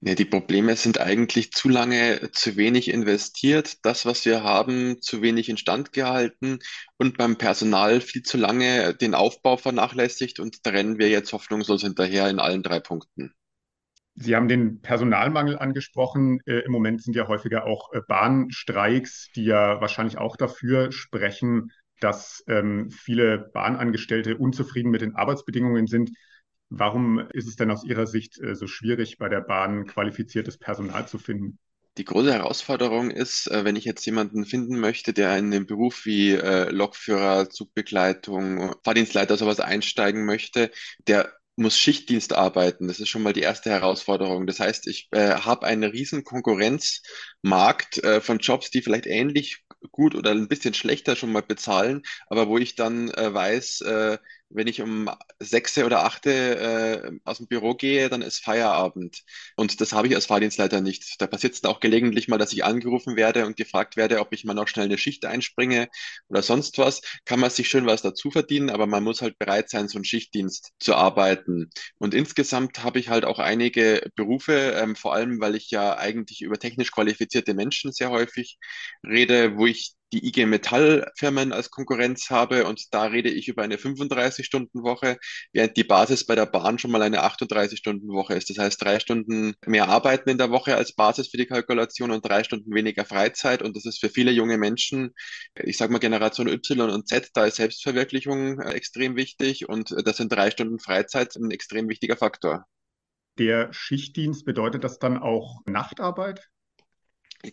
Ja, 0.00 0.14
die 0.14 0.24
Probleme 0.24 0.76
sind 0.76 0.98
eigentlich 0.98 1.52
zu 1.52 1.68
lange 1.68 2.30
zu 2.32 2.56
wenig 2.56 2.88
investiert, 2.88 3.84
das, 3.84 4.06
was 4.06 4.24
wir 4.24 4.42
haben, 4.42 5.00
zu 5.00 5.22
wenig 5.22 5.48
instand 5.48 5.92
gehalten 5.92 6.58
und 6.96 7.18
beim 7.18 7.36
Personal 7.36 8.00
viel 8.00 8.22
zu 8.22 8.36
lange 8.38 8.94
den 8.94 9.14
Aufbau 9.14 9.56
vernachlässigt 9.56 10.40
und 10.40 10.66
da 10.66 10.70
rennen 10.70 10.98
wir 10.98 11.08
jetzt 11.08 11.32
hoffnungslos 11.32 11.82
hinterher 11.82 12.28
in 12.28 12.38
allen 12.38 12.62
drei 12.62 12.80
Punkten. 12.80 13.34
Sie 14.14 14.36
haben 14.36 14.48
den 14.48 14.80
Personalmangel 14.80 15.58
angesprochen. 15.58 16.40
Äh, 16.46 16.60
Im 16.60 16.72
Moment 16.72 17.02
sind 17.02 17.16
ja 17.16 17.28
häufiger 17.28 17.64
auch 17.64 17.92
äh, 17.92 18.00
Bahnstreiks, 18.06 19.30
die 19.34 19.44
ja 19.44 19.80
wahrscheinlich 19.80 20.18
auch 20.18 20.36
dafür 20.36 20.92
sprechen, 20.92 21.72
dass 22.00 22.42
ähm, 22.48 22.90
viele 22.90 23.50
Bahnangestellte 23.52 24.36
unzufrieden 24.36 24.90
mit 24.90 25.02
den 25.02 25.14
Arbeitsbedingungen 25.14 25.86
sind. 25.86 26.10
Warum 26.70 27.18
ist 27.32 27.48
es 27.48 27.56
denn 27.56 27.70
aus 27.70 27.84
Ihrer 27.84 28.06
Sicht 28.06 28.40
äh, 28.40 28.54
so 28.54 28.66
schwierig, 28.66 29.18
bei 29.18 29.28
der 29.28 29.40
Bahn 29.40 29.86
qualifiziertes 29.86 30.58
Personal 30.58 31.06
zu 31.08 31.18
finden? 31.18 31.58
Die 31.98 32.04
große 32.04 32.32
Herausforderung 32.32 33.10
ist, 33.10 33.50
äh, 33.50 33.64
wenn 33.64 33.76
ich 33.76 33.84
jetzt 33.84 34.06
jemanden 34.06 34.44
finden 34.44 34.78
möchte, 34.78 35.12
der 35.12 35.36
in 35.36 35.50
den 35.50 35.66
Beruf 35.66 36.06
wie 36.06 36.32
äh, 36.32 36.70
Lokführer, 36.70 37.50
Zugbegleitung, 37.50 38.74
Fahrdienstleiter 38.84 39.36
sowas 39.36 39.60
einsteigen 39.60 40.24
möchte, 40.24 40.70
der 41.08 41.32
muss 41.60 41.78
Schichtdienst 41.78 42.32
arbeiten. 42.34 42.88
Das 42.88 43.00
ist 43.00 43.08
schon 43.08 43.22
mal 43.22 43.32
die 43.32 43.42
erste 43.42 43.70
Herausforderung. 43.70 44.46
Das 44.46 44.60
heißt, 44.60 44.86
ich 44.88 45.08
äh, 45.12 45.34
habe 45.34 45.66
einen 45.66 45.84
riesen 45.84 46.24
Konkurrenzmarkt 46.24 48.02
äh, 48.04 48.20
von 48.20 48.38
Jobs, 48.38 48.70
die 48.70 48.82
vielleicht 48.82 49.06
ähnlich 49.06 49.64
gut 49.90 50.14
oder 50.14 50.32
ein 50.32 50.48
bisschen 50.48 50.74
schlechter 50.74 51.16
schon 51.16 51.32
mal 51.32 51.42
bezahlen, 51.42 52.02
aber 52.28 52.48
wo 52.48 52.58
ich 52.58 52.74
dann 52.74 53.10
äh, 53.10 53.32
weiß, 53.32 53.80
äh, 53.82 54.18
wenn 54.50 54.66
ich 54.66 54.82
um 54.82 55.08
sechs 55.38 55.78
oder 55.78 56.04
acht 56.04 56.26
äh, 56.26 57.10
aus 57.24 57.38
dem 57.38 57.46
Büro 57.46 57.74
gehe, 57.74 58.08
dann 58.08 58.22
ist 58.22 58.44
Feierabend. 58.44 59.22
Und 59.56 59.80
das 59.80 59.92
habe 59.92 60.08
ich 60.08 60.14
als 60.14 60.26
Fahrdienstleiter 60.26 60.80
nicht. 60.80 61.20
Da 61.20 61.26
passiert 61.26 61.54
es 61.54 61.64
auch 61.64 61.80
gelegentlich 61.80 62.28
mal, 62.28 62.38
dass 62.38 62.52
ich 62.52 62.64
angerufen 62.64 63.16
werde 63.16 63.46
und 63.46 63.56
gefragt 63.56 63.96
werde, 63.96 64.20
ob 64.20 64.32
ich 64.32 64.44
mal 64.44 64.54
noch 64.54 64.68
schnell 64.68 64.86
eine 64.86 64.98
Schicht 64.98 65.24
einspringe 65.24 65.88
oder 66.28 66.42
sonst 66.42 66.78
was. 66.78 67.00
Kann 67.24 67.40
man 67.40 67.50
sich 67.50 67.68
schön 67.68 67.86
was 67.86 68.02
dazu 68.02 68.30
verdienen, 68.30 68.70
aber 68.70 68.86
man 68.86 69.04
muss 69.04 69.22
halt 69.22 69.38
bereit 69.38 69.70
sein, 69.70 69.88
so 69.88 69.98
einen 69.98 70.04
Schichtdienst 70.04 70.72
zu 70.78 70.94
arbeiten. 70.94 71.70
Und 71.98 72.14
insgesamt 72.14 72.82
habe 72.82 72.98
ich 72.98 73.08
halt 73.08 73.24
auch 73.24 73.38
einige 73.38 74.10
Berufe, 74.16 74.74
ähm, 74.76 74.96
vor 74.96 75.14
allem 75.14 75.40
weil 75.40 75.54
ich 75.54 75.70
ja 75.70 75.96
eigentlich 75.96 76.42
über 76.42 76.58
technisch 76.58 76.90
qualifizierte 76.92 77.54
Menschen 77.54 77.92
sehr 77.92 78.10
häufig 78.10 78.58
rede, 79.04 79.56
wo 79.56 79.66
ich 79.66 79.94
die 80.12 80.26
IG 80.26 80.46
Metall-Firmen 80.46 81.52
als 81.52 81.70
Konkurrenz 81.70 82.30
habe 82.30 82.66
und 82.66 82.92
da 82.92 83.04
rede 83.04 83.30
ich 83.30 83.48
über 83.48 83.62
eine 83.62 83.76
35-Stunden-Woche, 83.76 85.18
während 85.52 85.76
die 85.76 85.84
Basis 85.84 86.26
bei 86.26 86.34
der 86.34 86.46
Bahn 86.46 86.78
schon 86.78 86.90
mal 86.90 87.02
eine 87.02 87.22
38-Stunden-Woche 87.24 88.34
ist. 88.34 88.50
Das 88.50 88.58
heißt, 88.58 88.82
drei 88.82 89.00
Stunden 89.00 89.54
mehr 89.66 89.88
Arbeiten 89.88 90.30
in 90.30 90.38
der 90.38 90.50
Woche 90.50 90.76
als 90.76 90.92
Basis 90.94 91.28
für 91.28 91.36
die 91.36 91.46
Kalkulation 91.46 92.10
und 92.10 92.24
drei 92.24 92.44
Stunden 92.44 92.74
weniger 92.74 93.04
Freizeit. 93.04 93.62
Und 93.62 93.76
das 93.76 93.86
ist 93.86 94.00
für 94.00 94.08
viele 94.08 94.30
junge 94.30 94.58
Menschen, 94.58 95.12
ich 95.54 95.76
sage 95.76 95.92
mal 95.92 95.98
Generation 95.98 96.48
Y 96.48 96.90
und 96.90 97.08
Z, 97.08 97.30
da 97.34 97.46
ist 97.46 97.56
Selbstverwirklichung 97.56 98.60
äh, 98.60 98.72
extrem 98.72 99.16
wichtig 99.16 99.68
und 99.68 99.94
das 100.04 100.16
sind 100.16 100.32
drei 100.32 100.50
Stunden 100.50 100.78
Freizeit 100.78 101.34
ein 101.36 101.50
extrem 101.50 101.88
wichtiger 101.88 102.16
Faktor. 102.16 102.64
Der 103.38 103.72
Schichtdienst 103.72 104.44
bedeutet 104.44 104.84
das 104.84 104.98
dann 104.98 105.16
auch 105.16 105.60
Nachtarbeit? 105.66 106.48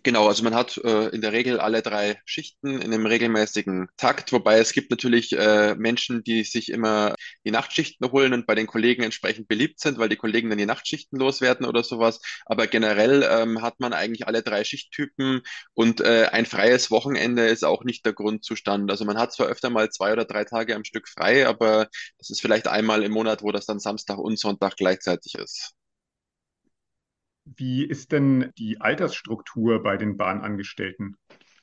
Genau, 0.03 0.27
also 0.27 0.44
man 0.44 0.53
hat 0.53 0.75
äh, 0.84 1.08
in 1.10 1.22
der 1.22 1.32
Regel 1.32 1.62
alle 1.62 1.82
drei 1.82 2.20
Schichten 2.25 2.82
in 2.82 2.94
einem 2.94 3.06
regelmäßigen 3.06 3.88
Takt, 3.96 4.34
wobei 4.34 4.60
es 4.60 4.74
gibt 4.74 4.91
natürlich 4.91 5.32
äh, 5.32 5.75
Menschen, 5.75 6.24
die 6.25 6.44
sich 6.44 6.70
immer 6.70 7.15
die 7.46 7.51
Nachtschichten 7.51 8.12
holen 8.12 8.34
und 8.34 8.46
bei 8.46 8.53
den 8.53 8.67
Kollegen 8.67 9.03
entsprechend 9.03 9.48
beliebt 9.48 9.79
sind, 9.79 9.98
weil 9.98 10.10
die 10.10 10.17
Kollegen 10.17 10.50
dann 10.50 10.58
die 10.58 10.65
Nachtschichten 10.65 11.17
loswerden 11.17 11.65
oder 11.65 11.84
sowas. 11.84 12.20
Aber 12.46 12.67
generell 12.67 13.24
ähm, 13.24 13.62
hat 13.62 13.79
man 13.79 13.94
eigentlich 13.94 14.27
alle 14.27 14.44
drei 14.44 14.65
Schichttypen 14.65 15.41
und 15.74 16.01
äh, 16.01 16.27
ein 16.34 16.46
freies 16.46 16.91
Wochenende 16.91 17.48
ist 17.48 17.63
auch 17.63 17.86
nicht 17.86 18.06
der 18.06 18.12
Grundzustand. 18.13 18.91
Also 18.91 19.06
man 19.06 19.17
hat 19.17 19.32
zwar 19.32 19.48
öfter 19.48 19.70
mal 19.70 19.89
zwei 19.89 20.12
oder 20.12 20.25
drei 20.25 20.44
Tage 20.44 20.75
am 20.75 20.84
Stück 20.84 21.08
frei, 21.08 21.48
aber 21.48 21.88
das 22.17 22.29
ist 22.29 22.41
vielleicht 22.41 22.67
einmal 22.67 23.03
im 23.03 23.13
Monat, 23.13 23.41
wo 23.41 23.53
das 23.53 23.65
dann 23.65 23.79
Samstag 23.79 24.17
und 24.17 24.38
Sonntag 24.38 24.75
gleichzeitig 24.75 25.36
ist. 25.36 25.75
Wie 27.55 27.85
ist 27.85 28.11
denn 28.11 28.51
die 28.57 28.81
Altersstruktur 28.81 29.81
bei 29.81 29.97
den 29.97 30.17
Bahnangestellten? 30.17 31.15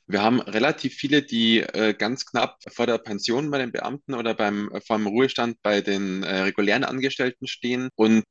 Wir 0.06 0.22
haben 0.22 0.40
relativ 0.40 0.94
viele, 0.94 1.22
die 1.22 1.60
äh, 1.60 1.94
ganz 1.94 2.26
knapp 2.26 2.58
vor 2.68 2.86
der 2.86 2.98
Pension 2.98 3.50
bei 3.50 3.58
den 3.58 3.72
Beamten 3.72 4.14
oder 4.14 4.34
beim, 4.34 4.70
äh, 4.70 4.80
vor 4.80 4.98
dem 4.98 5.06
Ruhestand 5.06 5.62
bei 5.62 5.80
den 5.80 6.22
äh, 6.22 6.40
regulären 6.40 6.84
Angestellten 6.84 7.46
stehen. 7.46 7.88
Und 7.96 8.24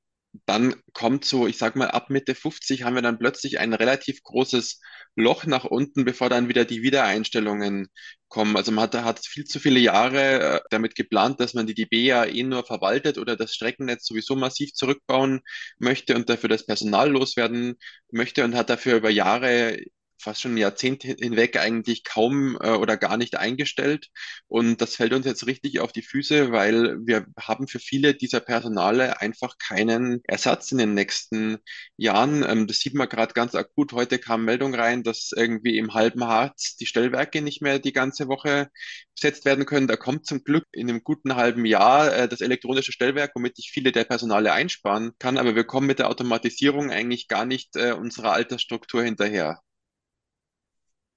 dann 0.46 0.76
kommt 0.94 1.26
so, 1.26 1.48
ich 1.48 1.58
sag 1.58 1.76
mal, 1.76 1.90
ab 1.92 2.10
Mitte 2.10 2.36
50 2.36 2.84
haben 2.84 2.96
wir 2.96 3.02
dann 3.02 3.20
plötzlich 3.20 3.60
ein 3.60 3.74
relativ 3.74 4.24
großes 4.24 4.82
Loch 5.16 5.46
nach 5.46 5.66
unten, 5.66 6.06
bevor 6.06 6.30
dann 6.30 6.50
wieder 6.50 6.66
die 6.66 6.82
Wiedereinstellungen 6.82 7.88
kommen. 8.30 8.58
Also 8.58 8.72
man 8.72 8.84
hat, 8.86 8.96
hat 8.96 9.26
viel 9.26 9.46
zu 9.46 9.60
viele 9.60 9.80
Jahre 9.80 10.58
äh, 10.58 10.62
damit 10.72 10.96
geplant, 10.96 11.40
dass 11.40 11.54
man 11.54 11.68
die 11.68 11.76
DB 11.76 12.04
ja 12.06 12.26
eh 12.26 12.44
nur 12.44 12.66
verwaltet 12.66 13.18
oder 13.20 13.36
das 13.36 13.54
Streckennetz 13.54 14.06
sowieso 14.08 14.36
massiv 14.36 14.74
zurückbauen 14.74 15.42
möchte 15.78 16.16
und 16.16 16.30
dafür 16.30 16.50
das 16.50 16.66
Personal 16.66 17.12
loswerden 17.12 17.76
möchte 18.12 18.44
und 18.44 18.56
hat 18.56 18.70
dafür 18.72 18.96
über 18.98 19.10
Jahre 19.12 19.78
fast 20.18 20.42
schon 20.42 20.54
ein 20.54 20.58
Jahrzehnt 20.58 21.04
hinweg 21.04 21.58
eigentlich 21.58 22.04
kaum 22.04 22.58
äh, 22.62 22.72
oder 22.72 22.98
gar 22.98 23.18
nicht 23.18 23.38
eingestellt. 23.38 24.10
Und 24.48 24.82
das 24.82 24.96
fällt 24.96 25.14
uns 25.14 25.26
jetzt 25.26 25.46
richtig 25.48 25.80
auf 25.80 25.92
die 25.92 26.02
Füße, 26.02 26.52
weil 26.52 26.98
wir 27.06 27.26
haben 27.40 27.68
für 27.68 27.80
viele 27.80 28.14
dieser 28.14 28.40
Personale 28.40 29.22
einfach 29.22 29.58
keinen 29.58 30.22
Ersatz 30.26 30.72
in 30.72 30.78
den 30.78 30.94
nächsten 30.94 31.58
Jahren. 31.98 32.44
Ähm, 32.44 32.68
das 32.68 32.80
sieht 32.80 32.94
man 32.94 33.10
gerade 33.10 33.34
ganz 33.34 33.56
akut. 33.56 33.94
Heute 33.94 34.20
kam 34.20 34.46
Meldung 34.46 34.74
rein, 34.76 35.04
dass 35.04 35.32
irgendwie 35.36 35.78
im 35.78 35.94
halben 35.94 36.24
Harz 36.26 36.76
die 36.78 36.86
Stellwerke 36.86 37.42
nicht 37.42 37.62
mehr 37.62 37.80
die 37.80 37.94
ganze 37.94 38.28
Woche 38.28 38.70
besetzt 39.16 39.46
werden 39.46 39.66
können. 39.66 39.88
Da 39.88 39.96
kommt 39.96 40.26
zum 40.26 40.44
Glück 40.44 40.66
in 40.72 40.90
einem 40.90 41.04
guten 41.04 41.36
halben 41.36 41.66
Jahr 41.66 42.14
äh, 42.16 42.28
das 42.28 42.42
elektronische 42.42 42.92
Stellwerk, 42.92 43.32
womit 43.36 43.60
ich 43.60 43.72
viele 43.72 43.92
der 43.92 44.04
Personale 44.06 44.54
einsparen 44.54 45.12
kann. 45.20 45.38
Aber 45.38 45.56
wir 45.56 45.64
kommen 45.64 45.88
mit 45.88 46.00
der 46.00 46.10
Automatisierung 46.10 46.92
eigentlich 46.92 47.28
gar 47.28 47.46
nicht 47.46 47.76
äh, 47.76 47.94
unserer 47.94 48.34
Altersstruktur 48.34 49.04
hinterher. 49.04 49.62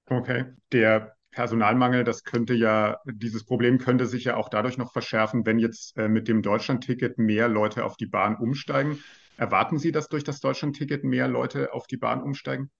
Okay, 0.09 0.45
der 0.71 1.15
Personalmangel, 1.31 2.03
das 2.03 2.23
könnte 2.23 2.53
ja, 2.53 2.97
dieses 3.05 3.45
Problem 3.45 3.77
könnte 3.77 4.05
sich 4.05 4.23
ja 4.23 4.37
auch 4.37 4.49
dadurch 4.49 4.77
noch 4.77 4.91
verschärfen, 4.91 5.45
wenn 5.45 5.59
jetzt 5.59 5.97
äh, 5.97 6.07
mit 6.07 6.27
dem 6.27 6.41
Deutschlandticket 6.41 7.17
mehr 7.17 7.47
Leute 7.47 7.85
auf 7.85 7.97
die 7.97 8.07
Bahn 8.07 8.35
umsteigen. 8.37 8.99
Erwarten 9.37 9.77
Sie, 9.77 9.91
dass 9.91 10.07
durch 10.07 10.23
das 10.23 10.39
Deutschlandticket 10.39 11.03
mehr 11.03 11.27
Leute 11.27 11.73
auf 11.73 11.85
die 11.85 11.97
Bahn 11.97 12.23
umsteigen? 12.23 12.71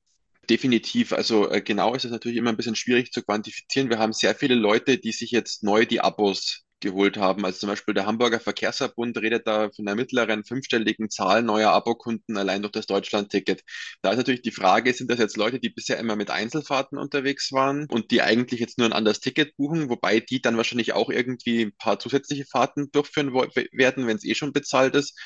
Definitiv. 0.49 1.13
Also 1.13 1.51
äh, 1.51 1.61
genau 1.61 1.93
ist 1.93 2.05
es 2.05 2.11
natürlich 2.11 2.37
immer 2.37 2.49
ein 2.49 2.57
bisschen 2.57 2.75
schwierig 2.75 3.11
zu 3.11 3.21
quantifizieren. 3.21 3.89
Wir 3.89 3.99
haben 3.99 4.13
sehr 4.13 4.33
viele 4.33 4.55
Leute, 4.55 4.97
die 4.97 5.11
sich 5.11 5.31
jetzt 5.31 5.63
neu 5.63 5.85
die 5.85 5.99
Abos 5.99 6.65
geholt 6.79 7.17
haben. 7.17 7.45
Also 7.45 7.59
zum 7.59 7.69
Beispiel 7.69 7.93
der 7.93 8.05
Hamburger 8.05 8.39
Verkehrsverbund 8.39 9.17
redet 9.17 9.47
da 9.47 9.69
von 9.71 9.87
einer 9.87 9.95
mittleren 9.95 10.43
fünfstelligen 10.43 11.09
Zahl 11.09 11.43
neuer 11.43 11.71
Abokunden 11.71 12.37
allein 12.37 12.61
durch 12.61 12.71
das 12.71 12.85
Deutschlandticket. 12.85 13.63
Da 14.01 14.11
ist 14.11 14.17
natürlich 14.17 14.41
die 14.41 14.51
Frage, 14.51 14.93
sind 14.93 15.09
das 15.11 15.19
jetzt 15.19 15.37
Leute, 15.37 15.59
die 15.59 15.69
bisher 15.69 15.97
immer 15.99 16.15
mit 16.15 16.29
Einzelfahrten 16.29 16.97
unterwegs 16.97 17.51
waren 17.51 17.85
und 17.89 18.11
die 18.11 18.21
eigentlich 18.21 18.59
jetzt 18.59 18.77
nur 18.77 18.87
ein 18.87 18.93
anderes 18.93 19.19
Ticket 19.19 19.55
buchen, 19.57 19.89
wobei 19.89 20.19
die 20.19 20.41
dann 20.41 20.57
wahrscheinlich 20.57 20.93
auch 20.93 21.09
irgendwie 21.09 21.63
ein 21.63 21.73
paar 21.77 21.99
zusätzliche 21.99 22.45
Fahrten 22.45 22.91
durchführen 22.91 23.33
werden, 23.33 24.07
wenn 24.07 24.17
es 24.17 24.25
eh 24.25 24.35
schon 24.35 24.53
bezahlt 24.53 24.95
ist. 24.95 25.17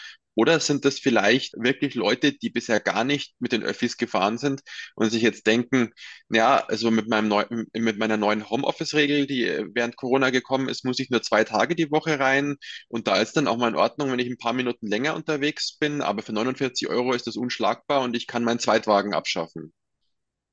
Oder 0.41 0.59
sind 0.59 0.85
das 0.85 0.97
vielleicht 0.97 1.53
wirklich 1.55 1.93
Leute, 1.93 2.33
die 2.33 2.49
bisher 2.49 2.79
gar 2.79 3.03
nicht 3.03 3.35
mit 3.37 3.51
den 3.51 3.61
Öffis 3.61 3.95
gefahren 3.95 4.39
sind 4.39 4.61
und 4.95 5.11
sich 5.11 5.21
jetzt 5.21 5.45
denken, 5.45 5.91
ja, 6.31 6.65
also 6.65 6.89
mit 6.89 7.07
meinem 7.07 7.27
neu, 7.27 7.45
mit 7.73 7.99
meiner 7.99 8.17
neuen 8.17 8.49
Homeoffice-Regel, 8.49 9.27
die 9.27 9.45
äh, 9.45 9.67
während 9.75 9.97
Corona 9.97 10.31
gekommen 10.31 10.67
ist, 10.67 10.83
muss 10.83 10.97
ich 10.97 11.11
nur 11.11 11.21
zwei 11.21 11.43
Tage 11.43 11.75
die 11.75 11.91
Woche 11.91 12.19
rein. 12.19 12.55
Und 12.87 13.07
da 13.07 13.21
ist 13.21 13.37
dann 13.37 13.47
auch 13.47 13.57
mal 13.57 13.67
in 13.67 13.75
Ordnung, 13.75 14.11
wenn 14.11 14.17
ich 14.17 14.31
ein 14.31 14.39
paar 14.39 14.53
Minuten 14.53 14.87
länger 14.87 15.13
unterwegs 15.13 15.77
bin. 15.77 16.01
Aber 16.01 16.23
für 16.23 16.33
49 16.33 16.89
Euro 16.89 17.13
ist 17.13 17.27
das 17.27 17.35
unschlagbar 17.35 18.01
und 18.01 18.15
ich 18.15 18.25
kann 18.25 18.43
meinen 18.43 18.57
Zweitwagen 18.57 19.13
abschaffen. 19.13 19.71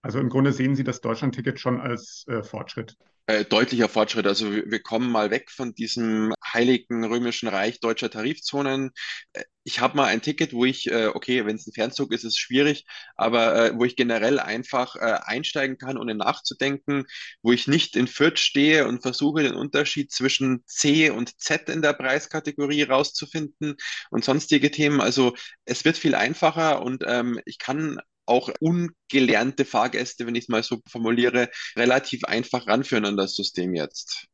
Also 0.02 0.18
im 0.18 0.28
Grunde 0.28 0.52
sehen 0.52 0.76
Sie 0.76 0.84
das 0.84 1.00
Deutschlandticket 1.00 1.58
schon 1.60 1.80
als 1.80 2.26
äh, 2.28 2.42
Fortschritt. 2.42 2.98
Äh, 3.28 3.44
deutlicher 3.44 3.90
Fortschritt. 3.90 4.26
Also 4.26 4.50
wir, 4.50 4.82
kommen 4.82 5.10
mal 5.12 5.30
weg 5.30 5.50
von 5.50 5.74
diesem 5.74 6.32
heiligen 6.50 7.04
römischen 7.04 7.46
Reich 7.46 7.78
deutscher 7.78 8.08
Tarifzonen. 8.08 8.90
Äh, 9.34 9.44
ich 9.64 9.80
habe 9.80 9.98
mal 9.98 10.06
ein 10.06 10.22
Ticket, 10.22 10.54
wo 10.54 10.64
ich, 10.64 10.90
äh, 10.90 11.08
okay, 11.08 11.44
wenn 11.44 11.56
es 11.56 11.66
ein 11.66 11.74
Fernzug 11.74 12.14
ist, 12.14 12.24
ist 12.24 12.32
es 12.32 12.38
schwierig, 12.38 12.86
aber 13.16 13.78
wo 13.78 13.84
ich 13.84 13.96
generell 13.96 14.40
einfach 14.40 14.96
einsteigen 14.96 15.76
kann, 15.76 15.98
ohne 15.98 16.14
nachzudenken, 16.14 17.04
wo 17.42 17.52
ich 17.52 17.68
nicht 17.68 17.96
in 17.96 18.06
Fürth 18.06 18.38
stehe 18.38 18.88
und 18.88 19.02
versuche, 19.02 19.42
den 19.42 19.54
Unterschied 19.54 20.10
zwischen 20.10 20.64
C 20.64 21.10
und 21.10 21.38
Z 21.38 21.68
in 21.68 21.82
der 21.82 21.92
Preiskategorie 21.92 22.84
rauszufinden 22.84 23.76
und 24.10 24.24
sonstige 24.24 24.70
Themen. 24.70 25.02
Also 25.02 25.34
es 25.66 25.84
wird 25.84 25.98
viel 25.98 26.14
einfacher 26.14 26.80
und 26.80 27.04
ähm, 27.06 27.38
ich 27.44 27.58
kann 27.58 27.98
auch 28.28 28.50
ungelernte 28.60 29.64
Fahrgäste, 29.64 30.26
wenn 30.26 30.34
ich 30.34 30.44
es 30.44 30.48
mal 30.48 30.62
so 30.62 30.80
formuliere, 30.88 31.48
relativ 31.76 32.24
einfach 32.24 32.66
ranführen 32.66 33.04
an 33.04 33.16
das 33.16 33.34
System 33.34 33.74
jetzt. 33.74 34.26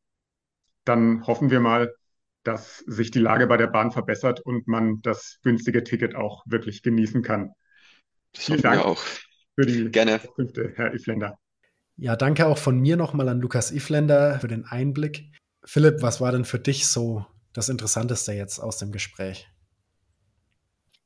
Dann 0.84 1.26
hoffen 1.26 1.50
wir 1.50 1.60
mal, 1.60 1.94
dass 2.42 2.78
sich 2.86 3.10
die 3.10 3.20
Lage 3.20 3.46
bei 3.46 3.56
der 3.56 3.68
Bahn 3.68 3.90
verbessert 3.90 4.40
und 4.40 4.68
man 4.68 5.00
das 5.02 5.38
günstige 5.42 5.82
Ticket 5.82 6.14
auch 6.14 6.44
wirklich 6.46 6.82
genießen 6.82 7.22
kann. 7.22 7.52
Das 8.32 8.46
Vielen 8.46 8.62
Dank 8.62 8.84
auch. 8.84 9.02
für 9.54 9.66
die 9.66 9.90
Gerne. 9.90 10.20
Künfte, 10.34 10.72
Herr 10.74 10.92
Ifländer. 10.94 11.38
Ja, 11.96 12.16
danke 12.16 12.46
auch 12.46 12.58
von 12.58 12.78
mir 12.80 12.96
nochmal 12.96 13.28
an 13.28 13.40
Lukas 13.40 13.70
Ifländer 13.70 14.40
für 14.40 14.48
den 14.48 14.64
Einblick. 14.64 15.30
Philipp, 15.64 16.02
was 16.02 16.20
war 16.20 16.32
denn 16.32 16.44
für 16.44 16.58
dich 16.58 16.86
so 16.86 17.24
das 17.52 17.68
Interessanteste 17.68 18.32
jetzt 18.32 18.58
aus 18.58 18.78
dem 18.78 18.90
Gespräch? 18.92 19.48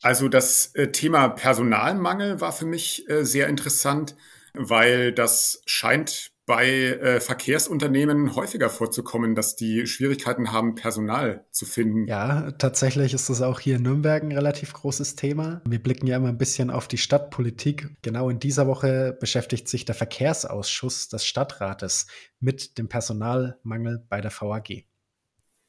Also 0.03 0.29
das 0.29 0.75
äh, 0.75 0.89
Thema 0.89 1.29
Personalmangel 1.29 2.41
war 2.41 2.53
für 2.53 2.67
mich 2.67 3.09
äh, 3.09 3.25
sehr 3.25 3.49
interessant, 3.49 4.17
weil 4.55 5.13
das 5.13 5.63
scheint 5.67 6.33
bei 6.49 6.67
äh, 6.67 7.21
Verkehrsunternehmen 7.21 8.35
häufiger 8.35 8.71
vorzukommen, 8.71 9.35
dass 9.35 9.55
die 9.55 9.87
Schwierigkeiten 9.87 10.51
haben, 10.51 10.77
Personal 10.77 11.45
zu 11.51 11.67
finden. 11.67 12.07
Ja, 12.07 12.53
tatsächlich 12.53 13.13
ist 13.13 13.29
das 13.29 13.43
auch 13.43 13.61
hier 13.61 13.77
in 13.77 13.83
Nürnberg 13.83 14.23
ein 14.23 14.33
relativ 14.33 14.73
großes 14.73 15.15
Thema. 15.15 15.61
Wir 15.69 15.81
blicken 15.81 16.07
ja 16.07 16.17
immer 16.17 16.29
ein 16.29 16.39
bisschen 16.39 16.71
auf 16.71 16.89
die 16.89 16.97
Stadtpolitik. 16.97 17.91
Genau 18.01 18.31
in 18.31 18.41
dieser 18.41 18.67
Woche 18.67 19.15
beschäftigt 19.21 19.69
sich 19.69 19.85
der 19.85 19.95
Verkehrsausschuss 19.95 21.11
des 21.11 21.27
Stadtrates 21.27 22.07
mit 22.41 22.79
dem 22.79 22.89
Personalmangel 22.89 24.07
bei 24.09 24.23
der 24.23 24.33
VAG. 24.33 24.87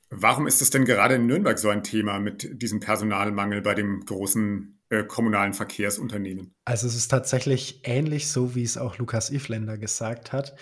Warum 0.10 0.48
ist 0.48 0.62
es 0.62 0.72
denn 0.72 0.86
gerade 0.86 1.16
in 1.16 1.28
Nürnberg 1.28 1.60
so 1.60 1.70
ein 1.70 1.84
Thema 1.84 2.20
mit 2.20 2.62
diesem 2.62 2.80
Personalmangel 2.80 3.62
bei 3.62 3.76
dem 3.76 4.04
großen 4.06 4.82
äh, 4.90 5.04
kommunalen 5.04 5.54
Verkehrsunternehmen? 5.54 6.56
Also 6.66 6.88
es 6.88 6.96
ist 6.96 7.10
tatsächlich 7.10 7.82
ähnlich 7.84 8.28
so, 8.28 8.56
wie 8.56 8.64
es 8.64 8.78
auch 8.78 8.98
Lukas 8.98 9.30
Ifländer 9.30 9.78
gesagt 9.78 10.34
hat. 10.34 10.56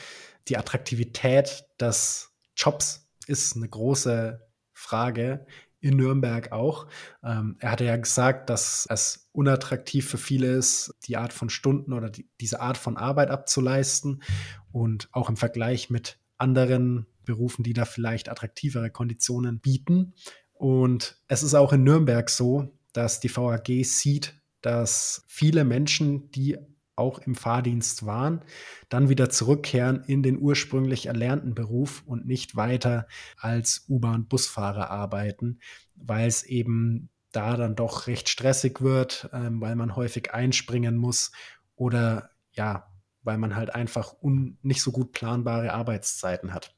Die 0.50 0.58
Attraktivität 0.58 1.66
des 1.80 2.32
Jobs 2.56 3.10
ist 3.28 3.56
eine 3.56 3.70
große 3.70 4.42
Frage 4.74 5.46
in 5.80 5.96
Nürnberg 5.96 6.52
auch. 6.52 6.88
Ähm, 7.24 7.56
er 7.60 7.72
hatte 7.72 7.86
ja 7.86 7.96
gesagt, 7.96 8.50
dass 8.50 8.86
es 8.90 9.30
unattraktiv 9.32 10.10
für 10.10 10.18
viele 10.18 10.48
ist, 10.48 10.94
die 11.06 11.18
Art 11.18 11.34
von 11.34 11.50
Stunden 11.50 11.94
oder 11.94 12.10
die, 12.10 12.30
diese 12.42 12.60
Art 12.60 12.78
von 12.78 12.98
Arbeit 12.98 13.30
abzuleisten 13.30 14.24
und 14.72 15.08
auch 15.12 15.30
im 15.30 15.38
Vergleich 15.38 15.90
mit 15.90 16.20
anderen 16.38 17.06
Berufen, 17.26 17.64
die 17.64 17.74
da 17.74 17.86
vielleicht 17.86 18.30
attraktivere 18.30 18.90
Konditionen 18.90 19.60
bieten. 19.60 20.14
Und 20.54 21.22
es 21.28 21.44
ist 21.44 21.54
auch 21.54 21.74
in 21.74 21.84
Nürnberg 21.84 22.30
so, 22.30 22.74
dass 22.94 23.20
die 23.20 23.36
VAG 23.36 23.84
sieht, 23.84 24.42
dass 24.62 25.24
viele 25.28 25.64
Menschen, 25.66 26.32
die 26.32 26.58
auch 26.96 27.20
im 27.20 27.36
Fahrdienst 27.36 28.06
waren, 28.06 28.42
dann 28.90 29.08
wieder 29.08 29.30
zurückkehren 29.30 30.04
in 30.08 30.24
den 30.24 30.40
ursprünglich 30.40 31.06
erlernten 31.06 31.54
Beruf 31.54 32.02
und 32.06 32.26
nicht 32.26 32.56
weiter 32.56 33.08
als 33.38 33.86
U-Bahn-Busfahrer 33.88 34.90
arbeiten, 34.90 35.60
weil 35.96 36.28
es 36.28 36.42
eben 36.44 37.10
da 37.32 37.56
dann 37.56 37.76
doch 37.76 38.08
recht 38.08 38.30
stressig 38.30 38.82
wird, 38.82 39.30
ähm, 39.32 39.62
weil 39.62 39.76
man 39.76 39.96
häufig 39.96 40.34
einspringen 40.34 40.98
muss 40.98 41.32
oder 41.76 42.32
ja, 42.52 42.88
weil 43.28 43.38
man 43.38 43.56
halt 43.56 43.76
einfach 43.76 44.16
nicht 44.64 44.82
so 44.82 44.92
gut 44.92 45.12
planbare 45.12 45.74
Arbeitszeiten 45.74 46.54
hat. 46.54 46.74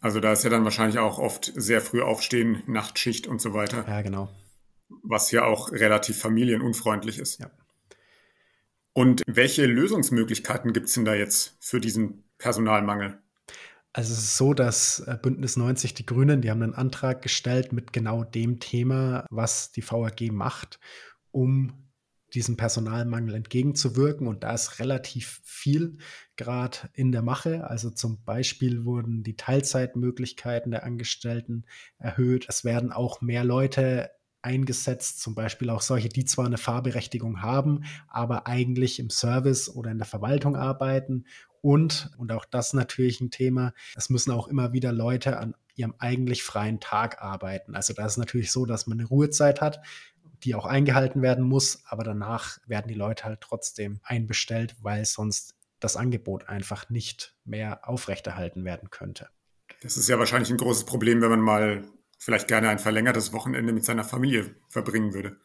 Also 0.00 0.20
da 0.20 0.32
ist 0.32 0.44
ja 0.44 0.50
dann 0.50 0.64
wahrscheinlich 0.64 0.98
auch 0.98 1.18
oft 1.18 1.52
sehr 1.56 1.80
früh 1.80 2.00
aufstehen, 2.00 2.62
Nachtschicht 2.66 3.26
und 3.26 3.40
so 3.40 3.52
weiter. 3.52 3.84
Ja, 3.86 4.00
genau. 4.02 4.30
Was 5.02 5.32
ja 5.32 5.44
auch 5.44 5.72
relativ 5.72 6.18
familienunfreundlich 6.18 7.18
ist. 7.18 7.40
Ja. 7.40 7.50
Und 8.92 9.22
welche 9.26 9.66
Lösungsmöglichkeiten 9.66 10.72
gibt 10.72 10.86
es 10.86 10.94
denn 10.94 11.04
da 11.04 11.14
jetzt 11.14 11.56
für 11.60 11.80
diesen 11.80 12.24
Personalmangel? 12.38 13.18
Also 13.92 14.12
es 14.12 14.20
ist 14.20 14.36
so, 14.36 14.54
dass 14.54 15.00
äh, 15.00 15.18
Bündnis 15.20 15.56
90 15.56 15.94
Die 15.94 16.06
Grünen, 16.06 16.40
die 16.40 16.50
haben 16.50 16.62
einen 16.62 16.74
Antrag 16.74 17.20
gestellt 17.20 17.72
mit 17.72 17.92
genau 17.92 18.22
dem 18.22 18.60
Thema, 18.60 19.26
was 19.30 19.72
die 19.72 19.82
VAG 19.82 20.30
macht, 20.30 20.78
um 21.32 21.87
diesem 22.34 22.56
Personalmangel 22.56 23.34
entgegenzuwirken. 23.34 24.26
Und 24.26 24.44
da 24.44 24.54
ist 24.54 24.78
relativ 24.78 25.40
viel 25.44 25.98
gerade 26.36 26.78
in 26.92 27.12
der 27.12 27.22
Mache. 27.22 27.68
Also 27.68 27.90
zum 27.90 28.22
Beispiel 28.24 28.84
wurden 28.84 29.22
die 29.22 29.36
Teilzeitmöglichkeiten 29.36 30.70
der 30.70 30.84
Angestellten 30.84 31.64
erhöht. 31.98 32.46
Es 32.48 32.64
werden 32.64 32.92
auch 32.92 33.20
mehr 33.20 33.44
Leute 33.44 34.10
eingesetzt, 34.42 35.20
zum 35.20 35.34
Beispiel 35.34 35.68
auch 35.70 35.82
solche, 35.82 36.08
die 36.08 36.24
zwar 36.24 36.46
eine 36.46 36.58
Fahrberechtigung 36.58 37.42
haben, 37.42 37.84
aber 38.08 38.46
eigentlich 38.46 39.00
im 39.00 39.10
Service 39.10 39.68
oder 39.68 39.90
in 39.90 39.98
der 39.98 40.06
Verwaltung 40.06 40.56
arbeiten. 40.56 41.26
Und, 41.60 42.10
und 42.18 42.30
auch 42.30 42.44
das 42.44 42.72
natürlich 42.72 43.20
ein 43.20 43.30
Thema, 43.30 43.74
es 43.96 44.10
müssen 44.10 44.30
auch 44.30 44.46
immer 44.46 44.72
wieder 44.72 44.92
Leute 44.92 45.38
an 45.38 45.54
ihrem 45.74 45.94
eigentlich 45.98 46.42
freien 46.42 46.80
Tag 46.80 47.20
arbeiten. 47.20 47.74
Also 47.74 47.94
da 47.94 48.06
ist 48.06 48.16
natürlich 48.16 48.52
so, 48.52 48.64
dass 48.64 48.86
man 48.86 48.98
eine 48.98 49.08
Ruhezeit 49.08 49.60
hat, 49.60 49.80
die 50.44 50.54
auch 50.54 50.66
eingehalten 50.66 51.22
werden 51.22 51.44
muss, 51.44 51.82
aber 51.86 52.04
danach 52.04 52.58
werden 52.66 52.88
die 52.88 52.94
Leute 52.94 53.24
halt 53.24 53.40
trotzdem 53.40 54.00
einbestellt, 54.02 54.76
weil 54.80 55.04
sonst 55.04 55.54
das 55.80 55.96
Angebot 55.96 56.48
einfach 56.48 56.90
nicht 56.90 57.36
mehr 57.44 57.88
aufrechterhalten 57.88 58.64
werden 58.64 58.90
könnte. 58.90 59.28
Das 59.82 59.96
ist 59.96 60.08
ja 60.08 60.18
wahrscheinlich 60.18 60.50
ein 60.50 60.56
großes 60.56 60.84
Problem, 60.84 61.20
wenn 61.20 61.30
man 61.30 61.40
mal 61.40 61.84
vielleicht 62.18 62.48
gerne 62.48 62.68
ein 62.68 62.78
verlängertes 62.80 63.32
Wochenende 63.32 63.72
mit 63.72 63.84
seiner 63.84 64.04
Familie 64.04 64.54
verbringen 64.68 65.14
würde. 65.14 65.36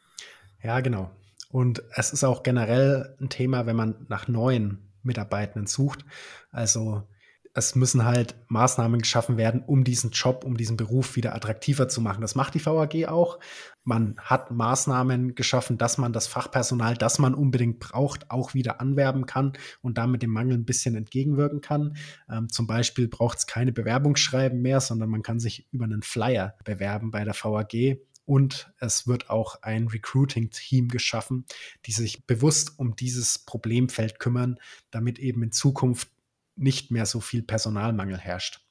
Ja, 0.64 0.80
genau. 0.80 1.12
Und 1.50 1.84
es 1.92 2.12
ist 2.12 2.24
auch 2.24 2.42
generell 2.42 3.16
ein 3.22 3.30
Thema, 3.30 3.68
wenn 3.68 3.76
man 3.76 4.06
nach 4.10 4.28
neuen 4.28 4.92
Mitarbeitenden 5.04 5.68
sucht. 5.68 6.04
Also 6.52 7.08
es 7.56 7.76
müssen 7.76 8.04
halt 8.04 8.36
Maßnahmen 8.48 9.02
geschaffen 9.02 9.38
werden, 9.38 9.62
um 9.62 9.84
diesen 9.84 10.10
Job, 10.10 10.44
um 10.44 10.58
diesen 10.58 10.76
Beruf 10.76 11.16
wieder 11.16 11.36
attraktiver 11.36 11.88
zu 11.88 12.02
machen. 12.02 12.22
Das 12.22 12.34
macht 12.34 12.56
die 12.56 12.66
VAG 12.66 13.08
auch. 13.08 13.40
Man 13.84 14.16
hat 14.18 14.50
Maßnahmen 14.50 15.36
geschaffen, 15.36 15.78
dass 15.78 16.00
man 16.00 16.14
das 16.14 16.26
Fachpersonal, 16.26 16.96
das 16.96 17.20
man 17.20 17.36
unbedingt 17.36 17.80
braucht, 17.80 18.32
auch 18.32 18.56
wieder 18.56 18.82
anwerben 18.82 19.28
kann 19.28 19.54
und 19.82 20.00
damit 20.00 20.24
dem 20.24 20.32
Mangel 20.32 20.58
ein 20.58 20.66
bisschen 20.66 20.96
entgegenwirken 20.96 21.62
kann. 21.62 21.96
Ähm, 22.30 22.50
zum 22.50 22.66
Beispiel 22.66 23.08
braucht 23.08 23.38
es 23.38 23.48
keine 23.48 23.72
Bewerbungsschreiben 23.72 24.60
mehr, 24.60 24.82
sondern 24.82 25.10
man 25.10 25.22
kann 25.22 25.40
sich 25.40 25.68
über 25.72 25.86
einen 25.86 26.02
Flyer 26.02 26.56
bewerben 26.64 27.12
bei 27.12 27.24
der 27.24 27.36
VAG. 27.36 28.00
Und 28.26 28.74
es 28.80 29.06
wird 29.06 29.30
auch 29.30 29.62
ein 29.64 29.90
Recruiting-Team 29.90 30.88
geschaffen, 30.88 31.46
die 31.86 31.92
sich 31.92 32.26
bewusst 32.26 32.80
um 32.80 32.96
dieses 32.96 33.38
Problemfeld 33.38 34.18
kümmern, 34.18 34.60
damit 34.92 35.20
eben 35.20 35.44
in 35.44 35.52
Zukunft 35.52 36.10
nicht 36.56 36.92
mehr 36.92 37.06
so 37.06 37.20
viel 37.20 37.42
Personalmangel 37.44 38.18
herrscht. 38.18 38.62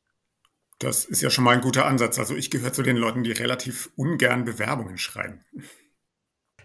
Das 0.78 1.04
ist 1.04 1.22
ja 1.22 1.30
schon 1.30 1.44
mal 1.44 1.54
ein 1.54 1.60
guter 1.60 1.86
Ansatz. 1.86 2.18
Also 2.18 2.34
ich 2.34 2.50
gehöre 2.50 2.72
zu 2.72 2.82
den 2.82 2.96
Leuten, 2.96 3.22
die 3.22 3.32
relativ 3.32 3.90
ungern 3.96 4.44
Bewerbungen 4.44 4.98
schreiben. 4.98 5.44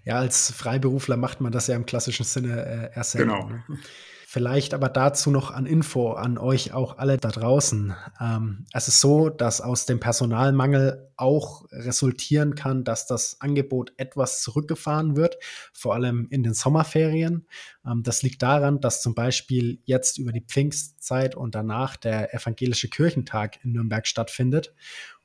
Ja, 0.04 0.20
als 0.20 0.52
Freiberufler 0.52 1.18
macht 1.18 1.42
man 1.42 1.52
das 1.52 1.68
ja 1.68 1.76
im 1.76 1.86
klassischen 1.86 2.24
Sinne 2.24 2.92
äh, 2.94 2.98
erst 2.98 3.12
selten. 3.12 3.30
Genau. 3.30 3.50
Ne? 3.50 3.64
Vielleicht 4.30 4.74
aber 4.74 4.90
dazu 4.90 5.32
noch 5.32 5.52
an 5.52 5.66
Info 5.66 6.12
an 6.12 6.38
euch 6.38 6.74
auch 6.74 6.98
alle 6.98 7.16
da 7.16 7.30
draußen. 7.30 7.96
Ähm, 8.20 8.66
es 8.74 8.90
ist 8.90 9.00
so, 9.00 9.30
dass 9.30 9.62
aus 9.62 9.86
dem 9.86 10.02
Personalmangel 10.02 11.14
auch 11.16 11.64
resultieren 11.72 12.54
kann, 12.54 12.84
dass 12.84 13.08
das 13.08 13.40
Angebot 13.40 13.94
etwas 13.96 14.42
zurückgefahren 14.42 15.16
wird, 15.16 15.38
vor 15.72 15.96
allem 15.96 16.28
in 16.30 16.44
den 16.44 16.54
Sommerferien. 16.54 17.48
Ähm, 17.86 18.04
das 18.04 18.22
liegt 18.22 18.44
daran, 18.44 18.82
dass 18.82 19.02
zum 19.02 19.16
Beispiel 19.16 19.80
jetzt 19.86 20.18
über 20.18 20.34
die 20.34 20.44
Pfingstzeit 20.46 21.36
und 21.38 21.56
danach 21.56 21.96
der 21.96 22.34
evangelische 22.34 22.90
Kirchentag 22.90 23.64
in 23.64 23.72
Nürnberg 23.72 24.06
stattfindet. 24.06 24.76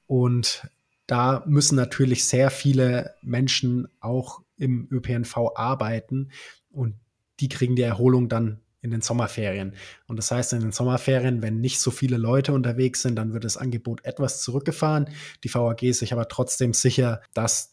Und 0.07 0.69
da 1.09 1.43
müssen 1.45 1.75
natürlich 1.75 2.25
sehr 2.27 2.53
viele 2.53 3.17
Menschen 3.21 3.89
auch 3.99 4.43
im 4.57 4.87
ÖPNV 4.93 5.57
arbeiten 5.57 6.31
und 6.71 6.95
die 7.41 7.49
kriegen 7.49 7.75
die 7.75 7.83
Erholung 7.83 8.29
dann 8.29 8.61
in 8.83 8.91
den 8.91 9.01
Sommerferien. 9.01 9.75
Und 10.07 10.17
das 10.17 10.31
heißt, 10.31 10.53
in 10.53 10.61
den 10.61 10.73
Sommerferien, 10.73 11.41
wenn 11.41 11.61
nicht 11.61 11.81
so 11.81 11.91
viele 11.91 12.19
Leute 12.19 12.53
unterwegs 12.53 13.01
sind, 13.03 13.17
dann 13.17 13.33
wird 13.33 13.45
das 13.45 13.57
Angebot 13.57 14.05
etwas 14.05 14.43
zurückgefahren. 14.43 15.09
Die 15.45 15.55
VAG 15.55 15.83
ist 15.85 16.01
sich 16.01 16.13
aber 16.13 16.29
trotzdem 16.29 16.75
sicher, 16.75 17.23
dass 17.33 17.73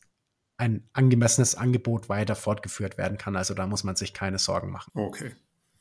ein 0.58 0.88
angemessenes 0.94 1.56
Angebot 1.56 2.10
weiter 2.10 2.36
fortgeführt 2.36 2.98
werden 2.98 3.18
kann. 3.18 3.36
Also 3.36 3.54
da 3.54 3.66
muss 3.66 3.84
man 3.84 3.96
sich 3.96 4.14
keine 4.14 4.38
Sorgen 4.38 4.72
machen. 4.72 4.92
Okay. 4.94 5.32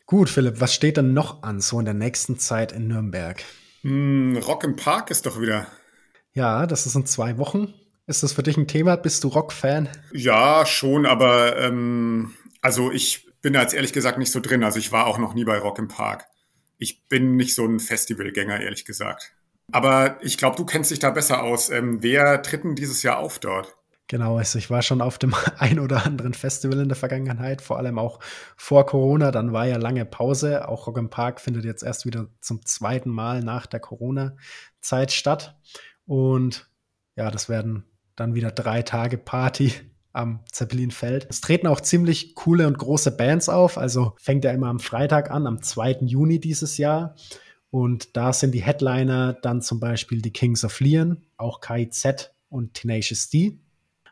Gut, 0.06 0.30
Philipp, 0.30 0.60
was 0.60 0.72
steht 0.72 0.96
denn 0.96 1.12
noch 1.12 1.42
an 1.42 1.60
so 1.60 1.78
in 1.78 1.84
der 1.84 1.94
nächsten 1.94 2.38
Zeit 2.38 2.72
in 2.72 2.88
Nürnberg? 2.88 3.42
Mm, 3.82 4.38
Rock 4.38 4.64
im 4.64 4.76
Park 4.76 5.10
ist 5.10 5.26
doch 5.26 5.40
wieder. 5.40 5.66
Ja, 6.32 6.66
das 6.66 6.86
ist 6.86 6.94
in 6.94 7.04
zwei 7.04 7.36
Wochen. 7.36 7.74
Ist 8.06 8.22
das 8.22 8.32
für 8.32 8.42
dich 8.42 8.56
ein 8.56 8.68
Thema? 8.68 8.96
Bist 8.96 9.22
du 9.24 9.28
Rock-Fan? 9.28 9.88
Ja, 10.12 10.64
schon, 10.64 11.04
aber 11.04 11.58
ähm, 11.58 12.32
also 12.62 12.90
ich 12.90 13.27
bin 13.40 13.53
da 13.53 13.62
jetzt 13.62 13.74
ehrlich 13.74 13.92
gesagt 13.92 14.18
nicht 14.18 14.33
so 14.33 14.40
drin. 14.40 14.64
Also 14.64 14.79
ich 14.79 14.92
war 14.92 15.07
auch 15.07 15.18
noch 15.18 15.35
nie 15.35 15.44
bei 15.44 15.59
Rock 15.59 15.79
im 15.79 15.88
Park. 15.88 16.27
Ich 16.79 17.09
bin 17.09 17.37
nicht 17.37 17.55
so 17.55 17.66
ein 17.66 17.81
Festivalgänger, 17.81 18.61
ehrlich 18.61 18.85
gesagt. 18.85 19.35
Aber 19.72 20.18
ich 20.22 20.38
glaube, 20.38 20.57
du 20.57 20.64
kennst 20.64 20.90
dich 20.90 20.98
da 20.98 21.11
besser 21.11 21.42
aus. 21.42 21.70
Ähm, 21.70 22.03
wer 22.03 22.42
tritt 22.42 22.64
denn 22.64 22.74
dieses 22.74 23.03
Jahr 23.03 23.18
auf 23.18 23.38
dort? 23.38 23.77
Genau, 24.07 24.38
also 24.38 24.59
ich 24.59 24.70
war 24.70 24.81
schon 24.81 25.03
auf 25.03 25.18
dem 25.18 25.35
ein 25.59 25.79
oder 25.79 26.07
anderen 26.07 26.33
Festival 26.33 26.81
in 26.81 26.88
der 26.88 26.96
Vergangenheit, 26.96 27.61
vor 27.61 27.77
allem 27.77 27.98
auch 27.98 28.20
vor 28.57 28.87
Corona. 28.87 29.31
Dann 29.31 29.53
war 29.53 29.66
ja 29.66 29.77
lange 29.77 30.07
Pause. 30.07 30.66
Auch 30.66 30.87
Rock 30.87 30.96
im 30.96 31.11
Park 31.11 31.40
findet 31.40 31.64
jetzt 31.64 31.83
erst 31.83 32.07
wieder 32.07 32.29
zum 32.40 32.64
zweiten 32.64 33.11
Mal 33.11 33.42
nach 33.42 33.66
der 33.66 33.81
Corona-Zeit 33.81 35.12
statt. 35.12 35.59
Und 36.07 36.70
ja, 37.16 37.31
das 37.31 37.51
werden 37.51 37.85
dann 38.16 38.35
wieder 38.35 38.51
drei 38.51 38.83
Tage 38.83 39.18
Party 39.18 39.72
am 40.12 40.40
Zeppelinfeld. 40.51 41.27
Es 41.29 41.40
treten 41.40 41.66
auch 41.66 41.81
ziemlich 41.81 42.35
coole 42.35 42.66
und 42.66 42.79
große 42.79 43.16
Bands 43.16 43.49
auf. 43.49 43.79
Also 43.79 44.14
fängt 44.18 44.44
er 44.44 44.55
immer 44.55 44.68
am 44.68 44.81
Freitag 44.81 45.31
an, 45.31 45.47
am 45.47 45.62
2. 45.62 45.99
Juni 46.03 46.40
dieses 46.40 46.79
Jahr. 46.79 47.14
Und 47.71 48.16
da 48.16 48.33
sind 48.33 48.53
die 48.53 48.62
Headliner 48.62 49.35
dann 49.35 49.61
zum 49.61 49.79
Beispiel 49.79 50.23
die 50.23 50.33
Kings 50.33 50.64
of 50.64 50.81
Leon, 50.81 51.23
auch 51.37 51.61
KIZ 51.61 52.31
und 52.49 52.75
Tenacious 52.75 53.29
D. 53.29 53.59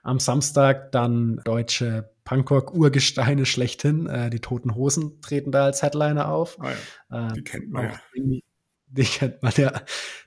Am 0.02 0.20
Samstag 0.20 0.92
dann 0.92 1.40
deutsche 1.44 2.10
Punkrock-Urgesteine 2.24 3.46
schlechthin, 3.46 4.06
äh, 4.06 4.30
die 4.30 4.40
Toten 4.40 4.74
Hosen 4.74 5.20
treten 5.22 5.52
da 5.52 5.64
als 5.64 5.82
Headliner 5.82 6.28
auf. 6.28 6.58
Oh 6.60 6.66
ja, 7.10 7.28
die 7.32 7.40
äh, 7.40 7.42
kennt 7.42 7.70
man 7.70 7.84
ja. 7.84 8.00
Die 8.88 9.04
kennt 9.04 9.42
man 9.42 9.52
ja. 9.56 9.72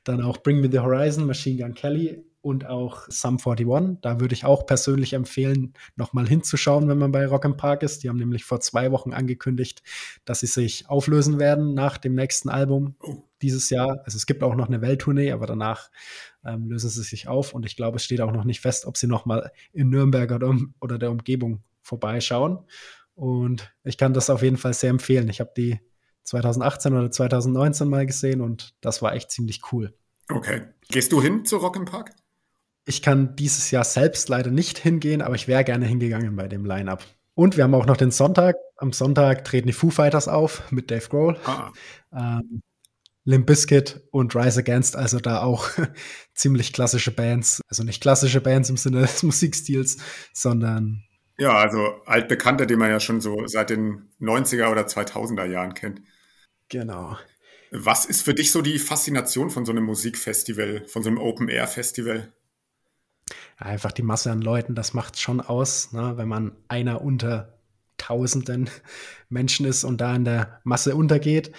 Dann 0.03 0.21
auch 0.21 0.37
Bring 0.43 0.59
Me 0.59 0.69
the 0.69 0.79
Horizon, 0.79 1.25
Machine 1.25 1.61
Gun 1.63 1.75
Kelly 1.75 2.25
und 2.41 2.65
auch 2.65 3.05
Sum 3.09 3.37
41. 3.37 3.99
Da 4.01 4.19
würde 4.19 4.33
ich 4.33 4.45
auch 4.45 4.65
persönlich 4.65 5.13
empfehlen, 5.13 5.73
nochmal 5.95 6.27
hinzuschauen, 6.27 6.87
wenn 6.87 6.97
man 6.97 7.11
bei 7.11 7.25
Rock 7.25 7.45
im 7.45 7.57
Park 7.57 7.83
ist. 7.83 8.03
Die 8.03 8.09
haben 8.09 8.17
nämlich 8.17 8.45
vor 8.45 8.59
zwei 8.61 8.91
Wochen 8.91 9.13
angekündigt, 9.13 9.83
dass 10.25 10.39
sie 10.39 10.47
sich 10.47 10.89
auflösen 10.89 11.39
werden 11.39 11.73
nach 11.73 11.97
dem 11.97 12.15
nächsten 12.15 12.49
Album 12.49 12.95
oh. 13.01 13.23
dieses 13.41 13.69
Jahr. 13.69 14.01
Also 14.05 14.15
es 14.15 14.25
gibt 14.25 14.43
auch 14.43 14.55
noch 14.55 14.67
eine 14.67 14.81
Welttournee, 14.81 15.31
aber 15.31 15.47
danach 15.47 15.89
ähm, 16.45 16.69
lösen 16.69 16.89
sie 16.89 17.03
sich 17.03 17.27
auf. 17.27 17.53
Und 17.53 17.65
ich 17.65 17.75
glaube, 17.75 17.97
es 17.97 18.03
steht 18.03 18.21
auch 18.21 18.31
noch 18.31 18.45
nicht 18.45 18.61
fest, 18.61 18.85
ob 18.85 18.97
sie 18.97 19.07
nochmal 19.07 19.51
in 19.73 19.89
Nürnberg 19.89 20.31
oder, 20.31 20.55
oder 20.79 20.97
der 20.97 21.11
Umgebung 21.11 21.61
vorbeischauen. 21.81 22.59
Und 23.15 23.73
ich 23.83 23.97
kann 23.97 24.13
das 24.13 24.29
auf 24.29 24.43
jeden 24.43 24.57
Fall 24.57 24.73
sehr 24.73 24.91
empfehlen. 24.91 25.27
Ich 25.27 25.41
habe 25.41 25.51
die 25.57 25.79
2018 26.23 26.93
oder 26.93 27.11
2019 27.11 27.89
mal 27.89 28.05
gesehen 28.05 28.39
und 28.39 28.75
das 28.81 29.01
war 29.01 29.13
echt 29.13 29.31
ziemlich 29.31 29.61
cool. 29.71 29.93
Okay. 30.29 30.61
Gehst 30.89 31.11
du 31.11 31.21
hin 31.21 31.43
zu 31.43 31.57
Rock 31.57 31.75
im 31.75 31.85
Park? 31.85 32.13
Ich 32.89 33.03
kann 33.03 33.35
dieses 33.35 33.69
Jahr 33.69 33.83
selbst 33.83 34.29
leider 34.29 34.49
nicht 34.49 34.79
hingehen, 34.79 35.21
aber 35.21 35.35
ich 35.35 35.47
wäre 35.47 35.63
gerne 35.63 35.85
hingegangen 35.85 36.35
bei 36.35 36.47
dem 36.47 36.65
Line-Up. 36.65 37.05
Und 37.35 37.55
wir 37.55 37.63
haben 37.63 37.75
auch 37.75 37.85
noch 37.85 37.97
den 37.97 38.09
Sonntag. 38.09 38.55
Am 38.77 38.93
Sonntag 38.93 39.45
treten 39.45 39.67
die 39.67 39.73
Foo 39.73 39.91
Fighters 39.91 40.27
auf 40.27 40.71
mit 40.71 40.89
Dave 40.89 41.07
Grohl. 41.07 41.37
Ah. 41.45 41.71
Ähm, 42.11 42.63
Limp 43.25 43.45
Bizkit 43.45 44.01
und 44.09 44.35
Rise 44.35 44.61
Against, 44.61 44.95
also 44.95 45.19
da 45.19 45.43
auch 45.43 45.69
ziemlich 46.33 46.73
klassische 46.73 47.11
Bands. 47.11 47.61
Also 47.67 47.83
nicht 47.83 48.01
klassische 48.01 48.41
Bands 48.41 48.71
im 48.71 48.77
Sinne 48.77 49.01
des 49.01 49.21
Musikstils, 49.23 49.97
sondern 50.33 51.03
Ja, 51.37 51.59
also 51.59 52.01
altbekannter, 52.07 52.65
den 52.65 52.79
man 52.79 52.89
ja 52.89 52.99
schon 52.99 53.21
so 53.21 53.45
seit 53.45 53.69
den 53.69 54.09
90er 54.19 54.71
oder 54.71 54.87
2000er 54.87 55.45
Jahren 55.45 55.75
kennt. 55.75 56.01
Genau. 56.69 57.19
Was 57.69 58.05
ist 58.05 58.23
für 58.23 58.33
dich 58.33 58.51
so 58.51 58.63
die 58.63 58.79
Faszination 58.79 59.51
von 59.51 59.63
so 59.63 59.71
einem 59.71 59.83
Musikfestival, 59.83 60.87
von 60.87 61.03
so 61.03 61.09
einem 61.09 61.19
Open-Air-Festival? 61.19 62.33
Einfach 63.59 63.91
die 63.91 64.03
Masse 64.03 64.31
an 64.31 64.41
Leuten, 64.41 64.73
das 64.73 64.93
macht 64.93 65.19
schon 65.19 65.41
aus, 65.41 65.91
ne? 65.91 66.13
wenn 66.15 66.29
man 66.29 66.53
einer 66.69 67.01
unter 67.01 67.59
tausenden 67.97 68.69
Menschen 69.29 69.65
ist 69.65 69.83
und 69.83 69.99
da 69.99 70.15
in 70.15 70.23
der 70.23 70.61
Masse 70.63 70.95
untergeht. 70.95 71.51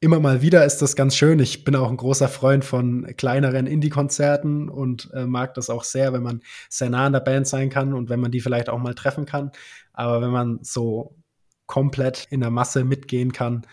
Immer 0.00 0.18
mal 0.18 0.40
wieder 0.40 0.64
ist 0.64 0.78
das 0.78 0.96
ganz 0.96 1.14
schön. 1.14 1.38
Ich 1.38 1.64
bin 1.64 1.76
auch 1.76 1.90
ein 1.90 1.96
großer 1.96 2.28
Freund 2.28 2.64
von 2.64 3.06
kleineren 3.16 3.66
Indie-Konzerten 3.66 4.68
und 4.70 5.10
äh, 5.12 5.26
mag 5.26 5.54
das 5.54 5.68
auch 5.68 5.84
sehr, 5.84 6.12
wenn 6.12 6.22
man 6.22 6.42
sehr 6.70 6.90
nah 6.90 7.06
an 7.06 7.12
der 7.12 7.20
Band 7.20 7.46
sein 7.46 7.68
kann 7.68 7.92
und 7.92 8.08
wenn 8.08 8.20
man 8.20 8.30
die 8.30 8.40
vielleicht 8.40 8.70
auch 8.70 8.78
mal 8.78 8.94
treffen 8.94 9.26
kann. 9.26 9.52
Aber 9.92 10.22
wenn 10.22 10.30
man 10.30 10.58
so 10.62 11.16
komplett 11.66 12.28
in 12.30 12.40
der 12.40 12.50
Masse 12.50 12.84
mitgehen 12.84 13.32
kann, 13.32 13.66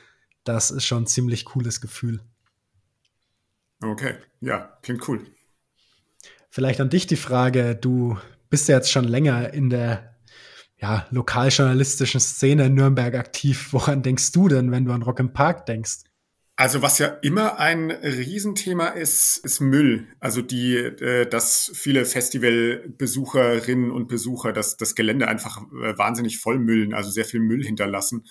das 0.44 0.72
ist 0.72 0.86
schon 0.86 1.04
ein 1.04 1.08
ziemlich 1.08 1.46
cooles 1.46 1.80
Gefühl. 1.80 2.20
Okay, 3.82 4.16
ja, 4.42 4.78
klingt 4.82 5.08
cool. 5.08 5.26
Vielleicht 6.54 6.80
an 6.82 6.92
dich 6.92 7.08
die 7.08 7.16
Frage, 7.16 7.76
du 7.76 8.16
bist 8.52 8.70
ja 8.70 8.76
jetzt 8.76 8.92
schon 8.92 9.06
länger 9.06 9.56
in 9.56 9.72
der 9.72 10.16
ja, 10.78 11.08
lokaljournalistischen 11.10 12.20
Szene 12.20 12.68
in 12.68 12.76
Nürnberg 12.76 13.16
aktiv. 13.16 13.70
Woran 13.72 14.04
denkst 14.04 14.32
du 14.34 14.50
denn, 14.50 14.70
wenn 14.70 14.86
du 14.86 14.92
an 14.92 15.02
Rock 15.02 15.20
im 15.20 15.34
Park 15.34 15.66
denkst? 15.66 16.02
Also 16.56 16.84
was 16.84 17.00
ja 17.00 17.08
immer 17.08 17.58
ein 17.58 17.90
Riesenthema 17.90 18.90
ist, 18.90 19.38
ist 19.38 19.62
Müll. 19.62 20.06
Also 20.20 20.44
die, 20.44 20.76
äh, 20.76 21.28
dass 21.28 21.72
viele 21.74 22.06
Festivalbesucherinnen 22.06 23.90
und 23.90 24.08
Besucher 24.08 24.54
das, 24.54 24.78
das 24.78 24.94
Gelände 24.94 25.28
einfach 25.30 25.58
äh, 25.58 25.98
wahnsinnig 25.98 26.38
vollmüllen, 26.38 26.94
also 26.94 27.10
sehr 27.10 27.26
viel 27.26 27.40
Müll 27.40 27.64
hinterlassen. 27.64 28.28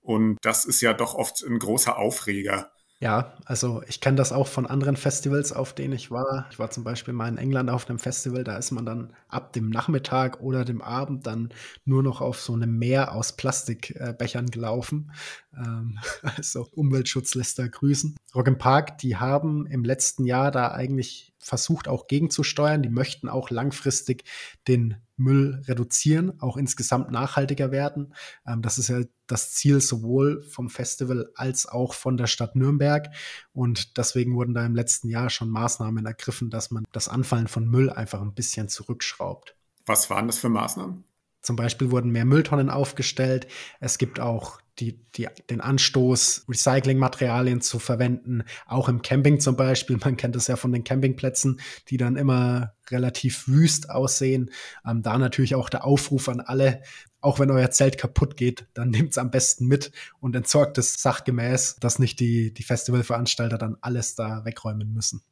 Und 0.00 0.38
das 0.40 0.64
ist 0.64 0.80
ja 0.80 0.94
doch 0.94 1.14
oft 1.14 1.42
ein 1.42 1.58
großer 1.58 1.98
Aufreger. 1.98 2.72
Ja, 3.02 3.32
also 3.46 3.82
ich 3.88 4.02
kenne 4.02 4.18
das 4.18 4.30
auch 4.30 4.46
von 4.46 4.66
anderen 4.66 4.94
Festivals, 4.94 5.52
auf 5.54 5.72
denen 5.74 5.94
ich 5.94 6.10
war. 6.10 6.46
Ich 6.50 6.58
war 6.58 6.70
zum 6.70 6.84
Beispiel 6.84 7.14
mal 7.14 7.28
in 7.28 7.38
England 7.38 7.70
auf 7.70 7.88
einem 7.88 7.98
Festival, 7.98 8.44
da 8.44 8.58
ist 8.58 8.72
man 8.72 8.84
dann 8.84 9.14
ab 9.28 9.54
dem 9.54 9.70
Nachmittag 9.70 10.40
oder 10.40 10.66
dem 10.66 10.82
Abend 10.82 11.26
dann 11.26 11.48
nur 11.86 12.02
noch 12.02 12.20
auf 12.20 12.38
so 12.42 12.52
einem 12.52 12.78
Meer 12.78 13.14
aus 13.14 13.32
Plastikbechern 13.36 14.50
gelaufen. 14.50 15.12
Ähm, 15.56 15.98
also 16.22 16.68
Umweltschutz 16.72 17.34
lässt 17.34 17.58
da 17.58 17.66
grüßen. 17.66 18.16
Rock 18.34 18.46
im 18.46 18.58
Park, 18.58 18.98
die 18.98 19.16
haben 19.16 19.66
im 19.66 19.84
letzten 19.84 20.24
Jahr 20.24 20.50
da 20.50 20.70
eigentlich 20.72 21.32
versucht 21.38 21.88
auch 21.88 22.06
gegenzusteuern. 22.06 22.82
Die 22.82 22.90
möchten 22.90 23.28
auch 23.28 23.50
langfristig 23.50 24.24
den 24.68 24.96
Müll 25.16 25.62
reduzieren, 25.66 26.40
auch 26.40 26.56
insgesamt 26.56 27.10
nachhaltiger 27.10 27.70
werden. 27.70 28.14
Ähm, 28.46 28.62
das 28.62 28.78
ist 28.78 28.88
ja 28.88 29.00
das 29.26 29.52
Ziel 29.52 29.80
sowohl 29.80 30.42
vom 30.42 30.70
Festival 30.70 31.30
als 31.34 31.66
auch 31.66 31.94
von 31.94 32.16
der 32.16 32.26
Stadt 32.26 32.56
Nürnberg. 32.56 33.08
Und 33.52 33.96
deswegen 33.96 34.34
wurden 34.34 34.54
da 34.54 34.64
im 34.64 34.74
letzten 34.74 35.08
Jahr 35.08 35.30
schon 35.30 35.50
Maßnahmen 35.50 36.06
ergriffen, 36.06 36.50
dass 36.50 36.70
man 36.70 36.84
das 36.92 37.08
Anfallen 37.08 37.48
von 37.48 37.68
Müll 37.68 37.90
einfach 37.90 38.20
ein 38.20 38.34
bisschen 38.34 38.68
zurückschraubt. 38.68 39.56
Was 39.86 40.10
waren 40.10 40.26
das 40.26 40.38
für 40.38 40.48
Maßnahmen? 40.48 41.04
Zum 41.42 41.56
Beispiel 41.56 41.90
wurden 41.90 42.10
mehr 42.10 42.26
Mülltonnen 42.26 42.68
aufgestellt. 42.68 43.46
Es 43.80 43.96
gibt 43.96 44.20
auch 44.20 44.60
die, 44.78 44.98
die, 45.14 45.28
den 45.48 45.60
Anstoß, 45.60 46.46
Recyclingmaterialien 46.48 47.60
zu 47.60 47.78
verwenden, 47.78 48.44
auch 48.66 48.88
im 48.88 49.02
Camping 49.02 49.40
zum 49.40 49.56
Beispiel. 49.56 49.98
Man 49.98 50.16
kennt 50.16 50.36
es 50.36 50.46
ja 50.46 50.56
von 50.56 50.72
den 50.72 50.84
Campingplätzen, 50.84 51.60
die 51.88 51.96
dann 51.96 52.16
immer 52.16 52.74
relativ 52.90 53.48
wüst 53.48 53.90
aussehen. 53.90 54.50
Ähm, 54.86 55.02
da 55.02 55.18
natürlich 55.18 55.54
auch 55.54 55.68
der 55.68 55.84
Aufruf 55.84 56.28
an 56.28 56.40
alle, 56.40 56.82
auch 57.20 57.38
wenn 57.38 57.50
euer 57.50 57.70
Zelt 57.70 57.98
kaputt 57.98 58.36
geht, 58.36 58.66
dann 58.74 58.90
nehmt 58.90 59.10
es 59.10 59.18
am 59.18 59.30
besten 59.30 59.66
mit 59.66 59.92
und 60.20 60.34
entsorgt 60.34 60.78
es 60.78 61.02
sachgemäß, 61.02 61.76
dass 61.80 61.98
nicht 61.98 62.20
die, 62.20 62.52
die 62.54 62.62
Festivalveranstalter 62.62 63.58
dann 63.58 63.76
alles 63.80 64.14
da 64.14 64.44
wegräumen 64.44 64.92
müssen. 64.92 65.22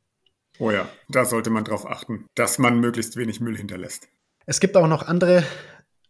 Oh 0.58 0.70
ja, 0.70 0.88
da 1.08 1.24
sollte 1.24 1.50
man 1.50 1.64
darauf 1.64 1.86
achten, 1.86 2.26
dass 2.34 2.58
man 2.58 2.80
möglichst 2.80 3.16
wenig 3.16 3.40
Müll 3.40 3.56
hinterlässt. 3.56 4.08
Es 4.44 4.60
gibt 4.60 4.76
auch 4.76 4.88
noch 4.88 5.06
andere 5.06 5.44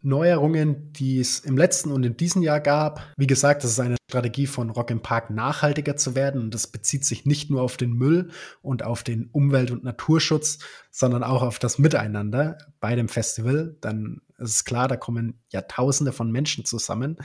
Neuerungen, 0.02 0.92
die 0.92 1.18
es 1.18 1.40
im 1.40 1.56
letzten 1.56 1.90
und 1.90 2.04
in 2.04 2.16
diesem 2.16 2.42
Jahr 2.42 2.60
gab. 2.60 3.02
Wie 3.16 3.26
gesagt, 3.26 3.64
das 3.64 3.72
ist 3.72 3.80
eine 3.80 3.96
Strategie 4.08 4.46
von 4.46 4.70
Rock 4.70 4.90
im 4.90 5.02
Park, 5.02 5.30
nachhaltiger 5.30 5.96
zu 5.96 6.14
werden. 6.14 6.40
Und 6.40 6.54
das 6.54 6.66
bezieht 6.66 7.04
sich 7.04 7.26
nicht 7.26 7.50
nur 7.50 7.62
auf 7.62 7.76
den 7.76 7.92
Müll 7.92 8.30
und 8.62 8.82
auf 8.82 9.02
den 9.02 9.28
Umwelt- 9.32 9.70
und 9.70 9.84
Naturschutz, 9.84 10.60
sondern 10.90 11.22
auch 11.22 11.42
auf 11.42 11.58
das 11.58 11.78
Miteinander 11.78 12.58
bei 12.80 12.94
dem 12.94 13.08
Festival. 13.08 13.76
Dann 13.80 14.22
ist 14.38 14.54
es 14.54 14.64
klar, 14.64 14.88
da 14.88 14.96
kommen 14.96 15.40
ja 15.50 15.62
Tausende 15.62 16.12
von 16.12 16.30
Menschen 16.30 16.64
zusammen. 16.64 17.18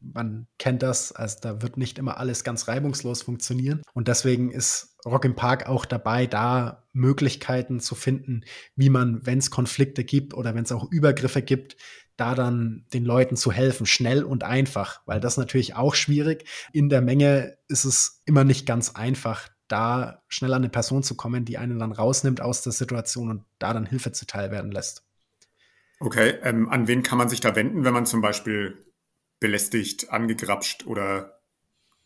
Man 0.00 0.46
kennt 0.58 0.82
das, 0.82 1.12
also 1.12 1.38
da 1.40 1.62
wird 1.62 1.76
nicht 1.76 1.98
immer 1.98 2.18
alles 2.18 2.44
ganz 2.44 2.68
reibungslos 2.68 3.22
funktionieren. 3.22 3.82
Und 3.94 4.08
deswegen 4.08 4.50
ist 4.50 4.96
Rock 5.04 5.24
im 5.24 5.34
Park 5.34 5.68
auch 5.68 5.84
dabei, 5.84 6.26
da 6.26 6.84
Möglichkeiten 6.92 7.80
zu 7.80 7.94
finden, 7.94 8.42
wie 8.76 8.90
man, 8.90 9.24
wenn 9.26 9.38
es 9.38 9.50
Konflikte 9.50 10.04
gibt 10.04 10.34
oder 10.34 10.54
wenn 10.54 10.64
es 10.64 10.72
auch 10.72 10.90
Übergriffe 10.90 11.42
gibt, 11.42 11.76
da 12.16 12.34
dann 12.34 12.84
den 12.92 13.04
Leuten 13.04 13.36
zu 13.36 13.52
helfen, 13.52 13.86
schnell 13.86 14.24
und 14.24 14.44
einfach, 14.44 15.00
weil 15.06 15.20
das 15.20 15.36
natürlich 15.36 15.76
auch 15.76 15.94
schwierig. 15.94 16.44
In 16.72 16.88
der 16.88 17.00
Menge 17.00 17.56
ist 17.68 17.84
es 17.84 18.22
immer 18.26 18.44
nicht 18.44 18.66
ganz 18.66 18.90
einfach, 18.96 19.48
da 19.68 20.22
schnell 20.28 20.52
an 20.52 20.62
eine 20.62 20.68
Person 20.68 21.02
zu 21.02 21.14
kommen, 21.14 21.44
die 21.44 21.58
einen 21.58 21.78
dann 21.78 21.92
rausnimmt 21.92 22.40
aus 22.40 22.62
der 22.62 22.72
Situation 22.72 23.30
und 23.30 23.44
da 23.58 23.72
dann 23.72 23.86
Hilfe 23.86 24.12
zuteil 24.12 24.50
werden 24.50 24.72
lässt. 24.72 25.04
Okay, 26.00 26.34
ähm, 26.42 26.68
an 26.68 26.88
wen 26.88 27.02
kann 27.02 27.18
man 27.18 27.28
sich 27.28 27.40
da 27.40 27.54
wenden, 27.54 27.84
wenn 27.84 27.94
man 27.94 28.06
zum 28.06 28.20
Beispiel 28.20 28.84
belästigt, 29.40 30.10
angegrapscht 30.10 30.86
oder 30.86 31.40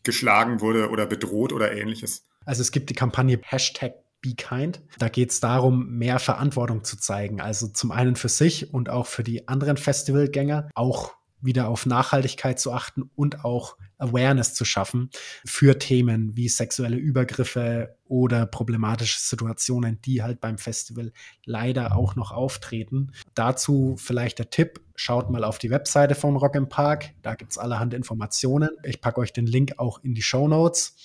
geschlagen 0.03 0.61
wurde 0.61 0.89
oder 0.89 1.05
bedroht 1.05 1.53
oder 1.53 1.71
ähnliches? 1.71 2.25
Also 2.45 2.61
es 2.61 2.71
gibt 2.71 2.89
die 2.89 2.95
Kampagne 2.95 3.39
Hashtag 3.43 3.93
Be 4.21 4.35
Kind. 4.35 4.81
Da 4.97 5.09
geht 5.09 5.31
es 5.31 5.39
darum, 5.41 5.97
mehr 5.97 6.17
Verantwortung 6.17 6.83
zu 6.83 6.97
zeigen. 6.97 7.41
Also 7.41 7.67
zum 7.67 7.91
einen 7.91 8.15
für 8.15 8.29
sich 8.29 8.73
und 8.73 8.89
auch 8.89 9.05
für 9.05 9.23
die 9.23 9.47
anderen 9.47 9.77
Festivalgänger, 9.77 10.69
auch 10.75 11.13
wieder 11.43 11.67
auf 11.67 11.85
Nachhaltigkeit 11.85 12.59
zu 12.59 12.71
achten 12.71 13.09
und 13.15 13.45
auch 13.45 13.77
Awareness 13.97 14.53
zu 14.53 14.65
schaffen 14.65 15.09
für 15.45 15.79
Themen 15.79 16.35
wie 16.35 16.49
sexuelle 16.49 16.97
Übergriffe 16.97 17.95
oder 18.05 18.45
problematische 18.45 19.19
Situationen, 19.19 20.01
die 20.01 20.21
halt 20.21 20.41
beim 20.41 20.57
Festival 20.57 21.11
leider 21.45 21.95
auch 21.95 22.15
noch 22.15 22.31
auftreten. 22.31 23.11
Dazu 23.33 23.95
vielleicht 23.97 24.39
der 24.39 24.49
Tipp, 24.49 24.81
schaut 24.95 25.29
mal 25.29 25.43
auf 25.43 25.57
die 25.57 25.69
Webseite 25.69 26.15
von 26.15 26.35
Rock 26.35 26.55
im 26.55 26.69
Park, 26.69 27.11
da 27.21 27.35
gibt 27.35 27.51
es 27.51 27.57
allerhand 27.57 27.93
Informationen. 27.93 28.69
Ich 28.83 29.01
packe 29.01 29.21
euch 29.21 29.33
den 29.33 29.47
Link 29.47 29.73
auch 29.77 30.03
in 30.03 30.13
die 30.13 30.21
Show 30.21 30.47
Notes. 30.47 30.95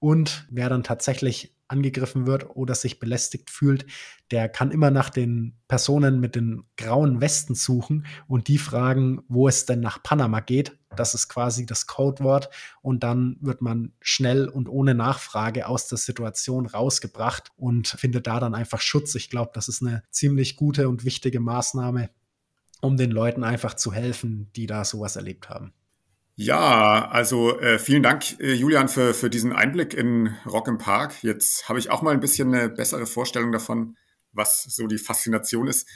Und 0.00 0.46
wer 0.50 0.68
dann 0.68 0.84
tatsächlich 0.84 1.54
angegriffen 1.68 2.26
wird 2.26 2.56
oder 2.56 2.74
sich 2.74 2.98
belästigt 2.98 3.50
fühlt, 3.50 3.86
der 4.30 4.48
kann 4.48 4.70
immer 4.70 4.90
nach 4.90 5.10
den 5.10 5.58
Personen 5.68 6.20
mit 6.20 6.34
den 6.34 6.64
grauen 6.76 7.20
Westen 7.20 7.54
suchen 7.54 8.06
und 8.26 8.48
die 8.48 8.58
fragen, 8.58 9.22
wo 9.28 9.48
es 9.48 9.66
denn 9.66 9.80
nach 9.80 10.02
Panama 10.02 10.40
geht. 10.40 10.78
Das 10.96 11.14
ist 11.14 11.28
quasi 11.28 11.66
das 11.66 11.86
Codewort 11.86 12.48
und 12.82 13.02
dann 13.02 13.36
wird 13.40 13.60
man 13.62 13.92
schnell 14.00 14.48
und 14.48 14.68
ohne 14.68 14.94
Nachfrage 14.94 15.68
aus 15.68 15.86
der 15.86 15.98
Situation 15.98 16.66
rausgebracht 16.66 17.50
und 17.56 17.88
findet 17.88 18.26
da 18.26 18.40
dann 18.40 18.54
einfach 18.54 18.80
Schutz. 18.80 19.14
Ich 19.14 19.30
glaube, 19.30 19.50
das 19.54 19.68
ist 19.68 19.82
eine 19.82 20.02
ziemlich 20.10 20.56
gute 20.56 20.88
und 20.88 21.04
wichtige 21.04 21.40
Maßnahme, 21.40 22.10
um 22.80 22.96
den 22.96 23.10
Leuten 23.10 23.44
einfach 23.44 23.74
zu 23.74 23.92
helfen, 23.92 24.50
die 24.56 24.66
da 24.66 24.84
sowas 24.84 25.16
erlebt 25.16 25.50
haben. 25.50 25.72
Ja, 26.40 27.08
also 27.08 27.58
äh, 27.58 27.80
vielen 27.80 28.04
Dank, 28.04 28.38
äh, 28.38 28.52
Julian, 28.52 28.88
für, 28.88 29.12
für 29.12 29.28
diesen 29.28 29.52
Einblick 29.52 29.92
in 29.92 30.36
Rock 30.46 30.68
im 30.68 30.78
Park. 30.78 31.24
Jetzt 31.24 31.68
habe 31.68 31.80
ich 31.80 31.90
auch 31.90 32.00
mal 32.00 32.14
ein 32.14 32.20
bisschen 32.20 32.54
eine 32.54 32.68
bessere 32.68 33.06
Vorstellung 33.06 33.50
davon, 33.50 33.96
was 34.30 34.62
so 34.62 34.86
die 34.86 34.98
Faszination 34.98 35.66
ist. 35.66 35.88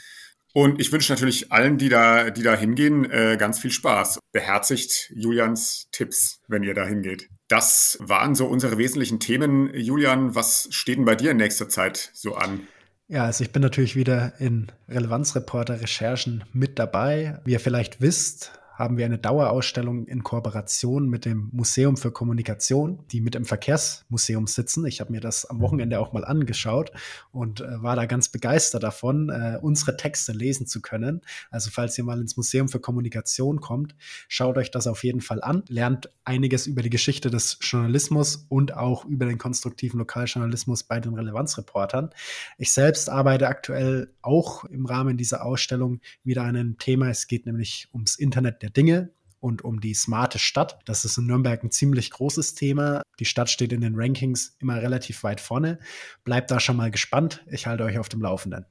Und 0.53 0.81
ich 0.81 0.91
wünsche 0.91 1.13
natürlich 1.13 1.53
allen, 1.53 1.77
die 1.77 1.87
da, 1.87 2.29
die 2.29 2.43
da 2.43 2.55
hingehen, 2.55 3.09
äh, 3.09 3.37
ganz 3.39 3.57
viel 3.57 3.71
Spaß. 3.71 4.19
Beherzigt 4.33 5.13
Julians 5.15 5.87
Tipps, 5.93 6.41
wenn 6.49 6.63
ihr 6.63 6.73
da 6.73 6.85
hingeht. 6.85 7.29
Das 7.47 7.97
waren 8.01 8.35
so 8.35 8.45
unsere 8.45 8.77
wesentlichen 8.77 9.21
Themen. 9.21 9.73
Julian, 9.73 10.35
was 10.35 10.67
steht 10.71 10.97
denn 10.97 11.05
bei 11.05 11.15
dir 11.15 11.31
in 11.31 11.37
nächster 11.37 11.69
Zeit 11.69 12.11
so 12.13 12.35
an? 12.35 12.67
Ja, 13.07 13.23
also 13.23 13.45
ich 13.45 13.53
bin 13.53 13.61
natürlich 13.61 13.95
wieder 13.95 14.33
in 14.39 14.73
Relevanzreporter-Recherchen 14.89 16.43
mit 16.51 16.79
dabei. 16.79 17.39
Wie 17.45 17.53
ihr 17.53 17.61
vielleicht 17.61 18.01
wisst, 18.01 18.51
haben 18.73 18.97
wir 18.97 19.05
eine 19.05 19.19
Dauerausstellung 19.19 20.07
in 20.07 20.23
Kooperation 20.23 21.07
mit 21.07 21.25
dem 21.25 21.49
Museum 21.51 21.95
für 21.95 22.11
Kommunikation, 22.11 22.99
die 23.11 23.21
mit 23.21 23.35
im 23.35 23.45
Verkehrsmuseum 23.45 24.47
sitzen. 24.47 24.85
Ich 24.85 24.99
habe 24.99 25.11
mir 25.11 25.21
das 25.21 25.45
am 25.45 25.61
Wochenende 25.61 25.99
auch 25.99 26.11
mal 26.11 26.25
angeschaut 26.25 26.91
und 27.31 27.61
äh, 27.61 27.83
war 27.83 27.95
da 27.95 28.05
ganz 28.05 28.29
begeistert 28.29 28.83
davon, 28.83 29.29
äh, 29.29 29.59
unsere 29.61 29.95
Texte 29.95 30.31
lesen 30.31 30.65
zu 30.65 30.81
können. 30.81 31.21
Also 31.51 31.69
falls 31.71 31.97
ihr 31.97 32.03
mal 32.03 32.19
ins 32.19 32.35
Museum 32.35 32.67
für 32.67 32.79
Kommunikation 32.79 33.61
kommt, 33.61 33.95
schaut 34.27 34.57
euch 34.57 34.71
das 34.71 34.87
auf 34.87 35.03
jeden 35.03 35.21
Fall 35.21 35.43
an, 35.43 35.63
lernt 35.67 36.09
einiges 36.25 36.65
über 36.65 36.81
die 36.81 36.89
Geschichte 36.89 37.29
des 37.29 37.59
Journalismus 37.61 38.45
und 38.49 38.75
auch 38.75 39.05
über 39.05 39.25
den 39.25 39.37
konstruktiven 39.37 39.99
Lokaljournalismus 39.99 40.83
bei 40.83 40.99
den 40.99 41.13
Relevanzreportern. 41.13 42.09
Ich 42.57 42.71
selbst 42.71 43.09
arbeite 43.09 43.47
aktuell 43.47 44.09
auch 44.21 44.63
im 44.65 44.85
Rahmen 44.85 45.17
dieser 45.17 45.45
Ausstellung 45.45 45.99
wieder 46.23 46.41
an 46.43 46.55
einem 46.55 46.77
Thema. 46.79 47.09
Es 47.09 47.27
geht 47.27 47.45
nämlich 47.45 47.89
ums 47.93 48.15
Internet 48.15 48.62
der 48.63 48.71
Dinge 48.71 49.13
und 49.39 49.63
um 49.63 49.81
die 49.81 49.93
smarte 49.93 50.39
Stadt. 50.39 50.79
Das 50.85 51.03
ist 51.03 51.17
in 51.17 51.27
Nürnberg 51.27 51.61
ein 51.63 51.69
ziemlich 51.69 52.09
großes 52.11 52.55
Thema. 52.55 53.03
Die 53.19 53.25
Stadt 53.25 53.49
steht 53.49 53.73
in 53.73 53.81
den 53.81 53.95
Rankings 53.95 54.55
immer 54.59 54.81
relativ 54.81 55.23
weit 55.23 55.41
vorne. 55.41 55.79
Bleibt 56.23 56.49
da 56.49 56.59
schon 56.61 56.77
mal 56.77 56.89
gespannt. 56.89 57.45
Ich 57.51 57.67
halte 57.67 57.83
euch 57.83 57.99
auf 57.99 58.09
dem 58.09 58.21
Laufenden. 58.21 58.65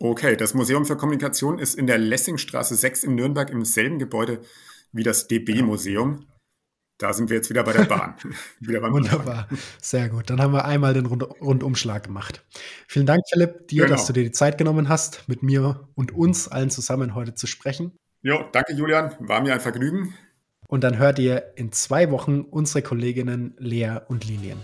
Okay, 0.00 0.34
das 0.36 0.54
Museum 0.54 0.86
für 0.86 0.96
Kommunikation 0.96 1.58
ist 1.58 1.76
in 1.76 1.86
der 1.86 1.98
Lessingstraße 1.98 2.74
6 2.74 3.04
in 3.04 3.14
Nürnberg 3.14 3.50
im 3.50 3.64
selben 3.64 3.98
Gebäude 3.98 4.40
wie 4.92 5.04
das 5.04 5.28
DB-Museum. 5.28 6.26
Da 6.98 7.12
sind 7.12 7.30
wir 7.30 7.36
jetzt 7.36 7.48
wieder 7.48 7.62
bei 7.62 7.72
der 7.72 7.84
Bahn. 7.84 8.14
wieder 8.60 8.82
Wunderbar, 8.82 9.48
sehr 9.80 10.08
gut. 10.08 10.28
Dann 10.30 10.40
haben 10.40 10.52
wir 10.52 10.64
einmal 10.64 10.94
den 10.94 11.06
Rund 11.06 11.22
Rundumschlag 11.40 12.02
gemacht. 12.02 12.44
Vielen 12.88 13.06
Dank, 13.06 13.22
Philipp, 13.32 13.68
dir, 13.68 13.84
genau. 13.84 13.96
dass 13.96 14.06
du 14.06 14.12
dir 14.12 14.24
die 14.24 14.32
Zeit 14.32 14.58
genommen 14.58 14.88
hast, 14.88 15.28
mit 15.28 15.42
mir 15.42 15.88
und 15.94 16.12
uns 16.12 16.48
allen 16.48 16.70
zusammen 16.70 17.14
heute 17.14 17.34
zu 17.34 17.46
sprechen. 17.46 17.92
Jo, 18.22 18.44
danke, 18.52 18.74
Julian. 18.74 19.14
War 19.20 19.40
mir 19.40 19.54
ein 19.54 19.60
Vergnügen. 19.60 20.12
Und 20.68 20.84
dann 20.84 20.98
hört 20.98 21.18
ihr 21.18 21.54
in 21.56 21.72
zwei 21.72 22.10
Wochen 22.10 22.42
unsere 22.42 22.82
Kolleginnen 22.82 23.54
Lea 23.58 23.96
und 24.08 24.26
Lilien. 24.26 24.58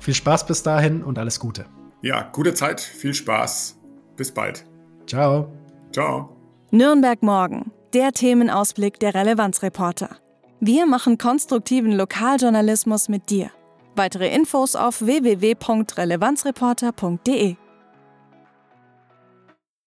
Viel 0.00 0.14
Spaß 0.14 0.46
bis 0.46 0.62
dahin 0.62 1.04
und 1.04 1.18
alles 1.18 1.38
Gute. 1.38 1.66
Ja, 2.02 2.30
gute 2.32 2.54
Zeit, 2.54 2.80
viel 2.80 3.12
Spaß. 3.14 3.78
Bis 4.16 4.32
bald. 4.32 4.64
Ciao. 5.06 5.52
Ciao. 5.92 6.34
Nürnberg 6.70 7.22
morgen, 7.22 7.72
der 7.92 8.12
Themenausblick 8.12 8.98
der 9.00 9.14
Relevanzreporter. 9.14 10.16
Wir 10.60 10.86
machen 10.86 11.18
konstruktiven 11.18 11.92
Lokaljournalismus 11.92 13.08
mit 13.08 13.30
dir. 13.30 13.50
Weitere 13.94 14.34
Infos 14.34 14.74
auf 14.76 15.02
www.relevanzreporter.de 15.02 17.56